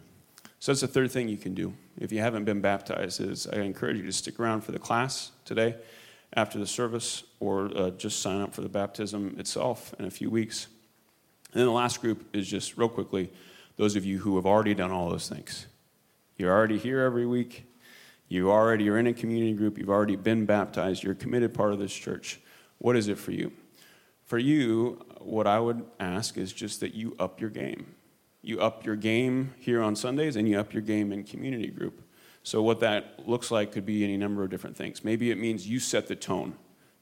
So 0.59 0.73
that's 0.73 0.81
the 0.81 0.89
third 0.89 1.13
thing 1.13 1.29
you 1.29 1.37
can 1.37 1.55
do. 1.55 1.75
If 2.01 2.11
you 2.11 2.21
haven't 2.21 2.45
been 2.45 2.61
baptized, 2.61 3.21
is 3.21 3.47
I 3.47 3.59
encourage 3.59 3.99
you 3.99 4.05
to 4.05 4.13
stick 4.13 4.41
around 4.41 4.63
for 4.63 4.73
the 4.73 4.81
class 4.81 5.31
today 5.45 5.77
after 6.35 6.59
the 6.59 6.67
service 6.67 7.25
or 7.41 7.71
uh, 7.77 7.91
just 7.91 8.21
sign 8.21 8.41
up 8.41 8.55
for 8.55 8.61
the 8.61 8.69
baptism 8.69 9.37
itself 9.39 9.95
in 9.99 10.05
a 10.05 10.11
few 10.11 10.31
weeks. 10.31 10.69
And 11.53 11.61
then 11.61 11.67
the 11.67 11.73
last 11.73 12.01
group 12.01 12.25
is 12.35 12.47
just 12.49 12.77
real 12.77 12.89
quickly 12.89 13.33
those 13.77 13.97
of 13.97 14.05
you 14.05 14.19
who 14.19 14.37
have 14.37 14.45
already 14.47 14.75
done 14.75 14.91
all 14.91 15.09
those 15.09 15.29
things. 15.29 15.67
You're 16.37 16.53
already 16.53 16.79
here 16.79 17.01
every 17.01 17.27
week. 17.27 17.65
You 18.29 18.51
already 18.51 18.89
are 18.91 18.99
in 18.99 19.07
a 19.07 19.15
community 19.15 19.55
group. 19.55 19.79
You've 19.79 19.89
already 19.89 20.17
been 20.17 20.45
baptized. 20.45 21.03
You're 21.03 21.13
a 21.13 21.17
committed 21.17 21.55
part 21.55 21.73
of 21.73 21.79
this 21.79 21.95
church. 21.95 22.41
What 22.79 22.97
is 22.97 23.09
it 23.09 23.19
for 23.19 23.33
you? 23.33 23.53
For 24.25 24.39
you, 24.39 25.05
what 25.21 25.47
I 25.47 25.59
would 25.59 25.85
ask 25.99 26.37
is 26.37 26.53
just 26.53 26.81
that 26.81 26.95
you 26.95 27.17
up 27.19 27.41
your 27.41 27.51
game. 27.51 27.95
You 28.43 28.61
up 28.61 28.85
your 28.85 28.97
game 28.97 29.55
here 29.59 29.83
on 29.83 29.97
Sundays 29.97 30.37
and 30.37 30.49
you 30.49 30.61
up 30.61 30.73
your 30.73 30.83
game 30.83 31.13
in 31.13 31.25
community 31.25 31.69
group. 31.69 32.03
So, 32.49 32.63
what 32.63 32.81
that 32.81 33.29
looks 33.29 33.51
like 33.51 33.73
could 33.73 33.85
be 33.85 34.03
any 34.05 34.17
number 34.17 34.43
of 34.43 34.49
different 34.49 34.75
things. 34.75 35.05
Maybe 35.05 35.31
it 35.31 35.37
means 35.37 35.69
you 35.69 35.79
set 35.79 36.07
the 36.07 36.17
tone, 36.17 36.55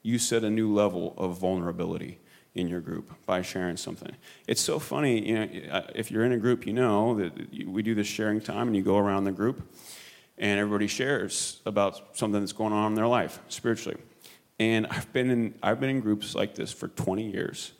you 0.03 0.19
set 0.19 0.43
a 0.43 0.49
new 0.49 0.73
level 0.73 1.13
of 1.17 1.37
vulnerability 1.37 2.19
in 2.53 2.67
your 2.67 2.81
group 2.81 3.13
by 3.25 3.41
sharing 3.43 3.77
something. 3.77 4.11
It's 4.45 4.59
so 4.59 4.77
funny, 4.77 5.25
you 5.25 5.35
know, 5.35 5.71
uh, 5.71 5.87
if 5.95 6.11
you're 6.11 6.25
in 6.25 6.33
a 6.33 6.37
group, 6.37 6.67
you 6.67 6.73
know 6.73 7.15
that 7.15 7.65
we 7.65 7.81
do 7.81 7.95
this 7.95 8.07
sharing 8.07 8.41
time 8.41 8.67
and 8.67 8.75
you 8.75 8.81
go 8.81 8.97
around 8.97 9.23
the 9.23 9.31
group 9.31 9.73
and 10.37 10.59
everybody 10.59 10.87
shares 10.87 11.61
about 11.65 12.17
something 12.17 12.41
that's 12.41 12.51
going 12.51 12.73
on 12.73 12.91
in 12.91 12.95
their 12.95 13.07
life 13.07 13.39
spiritually. 13.47 13.97
And 14.59 14.85
I've 14.87 15.13
been 15.13 15.29
in, 15.29 15.55
I've 15.63 15.79
been 15.79 15.91
in 15.91 16.01
groups 16.01 16.35
like 16.35 16.55
this 16.55 16.73
for 16.73 16.89
20 16.89 17.31
years, 17.31 17.71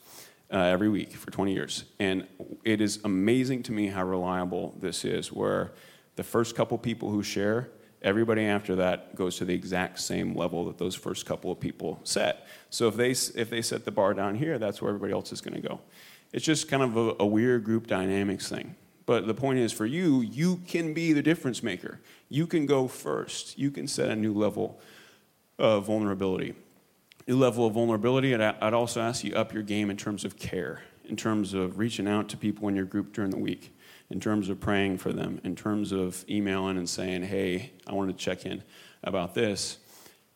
uh, 0.54 0.58
every 0.58 0.88
week 0.88 1.12
for 1.12 1.32
20 1.32 1.52
years. 1.52 1.84
And 2.00 2.28
it 2.64 2.80
is 2.80 3.02
amazing 3.04 3.64
to 3.64 3.74
me 3.74 3.88
how 3.88 4.06
reliable 4.06 4.74
this 4.80 5.04
is, 5.04 5.34
where 5.34 5.74
the 6.18 6.24
first 6.24 6.56
couple 6.56 6.78
people 6.78 7.10
who 7.10 7.24
share, 7.24 7.70
everybody 8.02 8.44
after 8.44 8.76
that 8.76 9.16
goes 9.16 9.38
to 9.38 9.46
the 9.46 9.54
exact 9.54 10.00
same 10.00 10.36
level 10.36 10.66
that 10.66 10.78
those 10.78 10.96
first 10.96 11.26
couple 11.26 11.52
of 11.52 11.60
people 11.60 12.00
set. 12.04 12.48
So 12.70 12.88
if 12.88 12.96
they, 12.96 13.12
if 13.12 13.50
they 13.50 13.62
set 13.62 13.86
the 13.86 13.92
bar 13.92 14.14
down 14.14 14.36
here, 14.36 14.60
that's 14.60 14.82
where 14.82 14.90
everybody 14.90 15.14
else 15.14 15.32
is 15.32 15.42
going 15.42 15.62
to 15.62 15.68
go. 15.68 15.80
It's 16.34 16.44
just 16.44 16.68
kind 16.68 16.84
of 16.84 16.98
a, 16.98 17.16
a 17.20 17.26
weird 17.26 17.64
group 17.64 17.88
dynamics 17.88 18.50
thing. 18.50 18.76
But 19.06 19.26
the 19.26 19.34
point 19.34 19.60
is, 19.60 19.72
for 19.72 19.86
you, 19.86 20.22
you 20.22 20.58
can 20.68 20.94
be 20.94 21.14
the 21.14 21.22
difference 21.22 21.64
maker. 21.64 22.02
You 22.28 22.46
can 22.46 22.66
go 22.66 22.90
first. 22.90 23.58
You 23.58 23.72
can 23.72 23.88
set 23.88 24.10
a 24.10 24.16
new 24.16 24.34
level 24.34 24.82
of 25.58 25.86
vulnerability. 25.86 26.56
New 27.28 27.38
level 27.38 27.66
of 27.66 27.74
vulnerability, 27.74 28.36
I'd, 28.36 28.42
I'd 28.42 28.74
also 28.74 29.02
ask 29.02 29.24
you 29.24 29.34
up 29.34 29.54
your 29.54 29.64
game 29.64 29.90
in 29.90 29.98
terms 29.98 30.26
of 30.26 30.36
care, 30.38 30.82
in 31.06 31.16
terms 31.16 31.54
of 31.54 31.78
reaching 31.78 32.08
out 32.08 32.28
to 32.30 32.38
people 32.38 32.68
in 32.68 32.76
your 32.76 32.86
group 32.86 33.14
during 33.14 33.32
the 33.32 33.38
week, 33.38 33.77
in 34.10 34.20
terms 34.20 34.50
of 34.50 34.60
praying 34.60 34.98
for 34.98 35.12
them, 35.12 35.42
in 35.44 35.56
terms 35.56 35.92
of 35.92 36.24
emailing 36.30 36.78
and 36.78 36.90
saying, 36.90 37.24
hey, 37.24 37.72
I 37.86 37.94
want 37.94 38.10
to 38.10 38.16
check 38.16 38.46
in 38.46 38.64
about 39.04 39.34
this. 39.34 39.78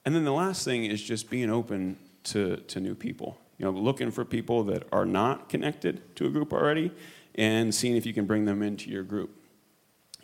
And 0.06 0.16
then 0.16 0.26
the 0.26 0.34
last 0.34 0.66
thing 0.66 0.86
is 0.86 1.02
just 1.02 1.30
being 1.30 1.50
open 1.50 1.98
to, 2.26 2.58
to 2.58 2.80
new 2.80 2.96
people. 2.96 3.38
You 3.58 3.66
know, 3.66 3.72
looking 3.72 4.12
for 4.12 4.26
people 4.26 4.64
that 4.66 4.88
are 4.92 5.06
not 5.06 5.48
connected 5.48 6.16
to 6.16 6.26
a 6.26 6.30
group 6.30 6.52
already 6.52 6.92
and 7.36 7.74
seeing 7.74 7.96
if 7.96 8.06
you 8.06 8.14
can 8.14 8.26
bring 8.26 8.46
them 8.46 8.62
into 8.62 8.90
your 8.90 9.04
group. 9.04 9.30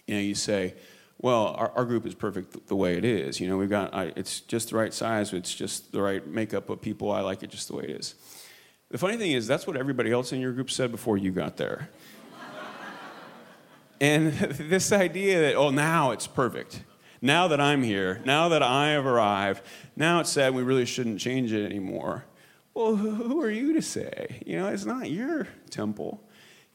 You 0.08 0.16
know, 0.16 0.22
you 0.22 0.36
say, 0.36 0.74
well, 1.20 1.56
our, 1.58 1.72
our 1.76 1.86
group 1.86 2.06
is 2.06 2.16
perfect 2.16 2.68
the 2.68 2.76
way 2.76 2.98
it 2.98 3.06
is. 3.06 3.40
You 3.40 3.48
know, 3.48 3.58
we've 3.58 3.70
got, 3.70 3.94
I, 3.94 4.14
it's 4.16 4.42
just 4.42 4.70
the 4.70 4.76
right 4.76 4.94
size, 4.94 5.34
it's 5.34 5.54
just 5.54 5.92
the 5.92 6.02
right 6.02 6.26
makeup 6.26 6.70
of 6.70 6.82
people. 6.82 7.12
I 7.12 7.22
like 7.22 7.44
it 7.44 7.50
just 7.50 7.68
the 7.68 7.76
way 7.76 7.86
it 7.86 7.92
is. 7.92 8.16
The 8.90 8.98
funny 8.98 9.18
thing 9.18 9.32
is, 9.32 9.48
that's 9.48 9.68
what 9.68 9.76
everybody 9.76 10.12
else 10.12 10.32
in 10.32 10.40
your 10.40 10.54
group 10.54 10.72
said 10.72 10.92
before 10.92 11.18
you 11.18 11.32
got 11.32 11.58
there. 11.58 11.90
And 14.00 14.34
this 14.34 14.92
idea 14.92 15.42
that, 15.42 15.56
oh, 15.56 15.70
now 15.70 16.12
it's 16.12 16.28
perfect. 16.28 16.84
Now 17.22 17.48
that 17.48 17.60
I'm 17.60 17.84
here, 17.84 18.22
now 18.26 18.50
that 18.50 18.62
I 18.62 18.90
have 18.90 19.06
arrived, 19.06 19.64
now 19.96 20.20
it's 20.20 20.30
said 20.30 20.54
we 20.54 20.64
really 20.64 20.86
shouldn't 20.86 21.20
change 21.20 21.52
it 21.52 21.66
anymore. 21.66 22.26
Well, 22.74 22.96
who 22.96 23.42
are 23.42 23.50
you 23.50 23.74
to 23.74 23.82
say? 23.82 24.42
You 24.46 24.58
know, 24.58 24.68
it's 24.68 24.86
not 24.86 25.10
your 25.10 25.48
temple, 25.72 26.22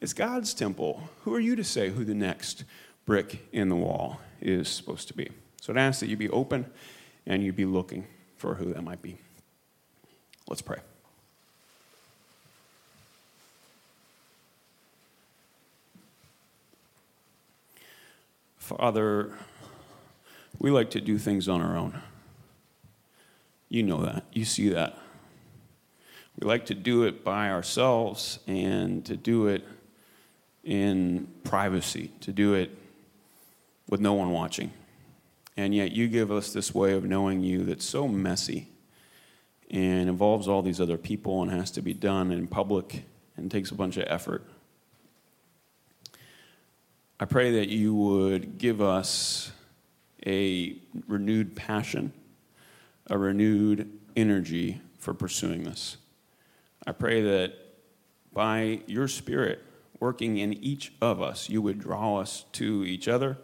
it's 0.00 0.12
God's 0.12 0.52
temple. 0.52 1.08
Who 1.22 1.32
are 1.34 1.40
you 1.40 1.54
to 1.54 1.62
say 1.62 1.90
who 1.90 2.04
the 2.04 2.14
next 2.14 2.64
brick 3.06 3.46
in 3.52 3.68
the 3.68 3.76
wall 3.76 4.20
is 4.40 4.68
supposed 4.68 5.06
to 5.08 5.14
be? 5.14 5.30
So 5.60 5.72
I'd 5.72 5.78
ask 5.78 6.00
that 6.00 6.08
you 6.08 6.16
be 6.16 6.28
open 6.30 6.66
and 7.24 7.44
you 7.44 7.52
be 7.52 7.66
looking 7.66 8.08
for 8.36 8.56
who 8.56 8.72
that 8.72 8.82
might 8.82 9.00
be. 9.00 9.16
Let's 10.48 10.60
pray. 10.60 10.78
Father, 18.78 19.32
we 20.58 20.70
like 20.70 20.90
to 20.90 21.00
do 21.00 21.18
things 21.18 21.48
on 21.48 21.60
our 21.60 21.76
own. 21.76 22.00
You 23.68 23.82
know 23.82 24.02
that. 24.02 24.24
You 24.32 24.44
see 24.44 24.68
that. 24.70 24.98
We 26.38 26.46
like 26.46 26.66
to 26.66 26.74
do 26.74 27.04
it 27.04 27.24
by 27.24 27.50
ourselves 27.50 28.38
and 28.46 29.04
to 29.04 29.16
do 29.16 29.48
it 29.48 29.64
in 30.64 31.28
privacy, 31.44 32.12
to 32.20 32.32
do 32.32 32.54
it 32.54 32.70
with 33.88 34.00
no 34.00 34.14
one 34.14 34.30
watching. 34.30 34.72
And 35.56 35.74
yet 35.74 35.92
you 35.92 36.08
give 36.08 36.32
us 36.32 36.52
this 36.52 36.74
way 36.74 36.92
of 36.92 37.04
knowing 37.04 37.42
you 37.42 37.64
that's 37.64 37.84
so 37.84 38.08
messy 38.08 38.68
and 39.70 40.08
involves 40.08 40.48
all 40.48 40.62
these 40.62 40.80
other 40.80 40.96
people 40.96 41.42
and 41.42 41.50
has 41.50 41.70
to 41.72 41.82
be 41.82 41.92
done 41.92 42.30
in 42.30 42.46
public 42.46 43.04
and 43.36 43.50
takes 43.50 43.70
a 43.70 43.74
bunch 43.74 43.96
of 43.96 44.04
effort. 44.06 44.44
I 47.22 47.24
pray 47.24 47.52
that 47.52 47.68
you 47.68 47.94
would 47.94 48.58
give 48.58 48.82
us 48.82 49.52
a 50.26 50.76
renewed 51.06 51.54
passion, 51.54 52.12
a 53.06 53.16
renewed 53.16 53.96
energy 54.16 54.80
for 54.98 55.14
pursuing 55.14 55.62
this. 55.62 55.98
I 56.84 56.90
pray 56.90 57.22
that 57.22 57.54
by 58.32 58.80
your 58.88 59.06
Spirit 59.06 59.62
working 60.00 60.38
in 60.38 60.52
each 60.54 60.94
of 61.00 61.22
us, 61.22 61.48
you 61.48 61.62
would 61.62 61.78
draw 61.78 62.16
us 62.16 62.44
to 62.54 62.84
each 62.84 63.06
other, 63.06 63.38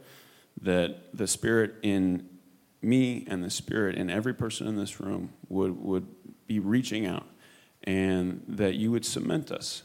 that 0.60 1.16
the 1.16 1.28
Spirit 1.28 1.76
in 1.84 2.28
me 2.82 3.26
and 3.28 3.44
the 3.44 3.50
Spirit 3.50 3.94
in 3.94 4.10
every 4.10 4.34
person 4.34 4.66
in 4.66 4.74
this 4.74 4.98
room 4.98 5.32
would, 5.48 5.80
would 5.80 6.08
be 6.48 6.58
reaching 6.58 7.06
out, 7.06 7.28
and 7.84 8.42
that 8.48 8.74
you 8.74 8.90
would 8.90 9.04
cement 9.04 9.52
us. 9.52 9.84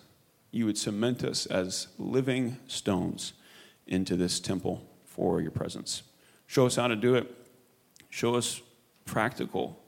You 0.49 0.65
would 0.65 0.79
cement 0.79 1.23
us 1.23 1.45
as 1.45 1.89
living 1.99 2.58
stones 2.65 3.34
into 3.88 4.15
this 4.15 4.39
temple 4.39 4.86
for 5.06 5.41
your 5.41 5.52
presence. 5.52 6.04
Show 6.48 6.65
us 6.65 6.76
how 6.76 6.88
to 6.88 6.96
do 6.96 7.15
it. 7.15 7.34
Show 8.10 8.36
us 8.36 8.62
practical, 9.06 9.80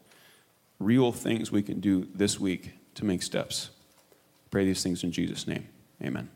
real 0.80 1.12
things 1.12 1.52
we 1.52 1.62
can 1.62 1.80
do 1.80 2.08
this 2.14 2.40
week 2.40 2.74
to 2.96 3.06
make 3.06 3.22
steps. 3.22 3.70
Pray 4.52 4.66
these 4.66 4.82
things 4.84 5.04
in 5.04 5.12
Jesus' 5.12 5.48
name. 5.48 5.68
Amen. 6.02 6.30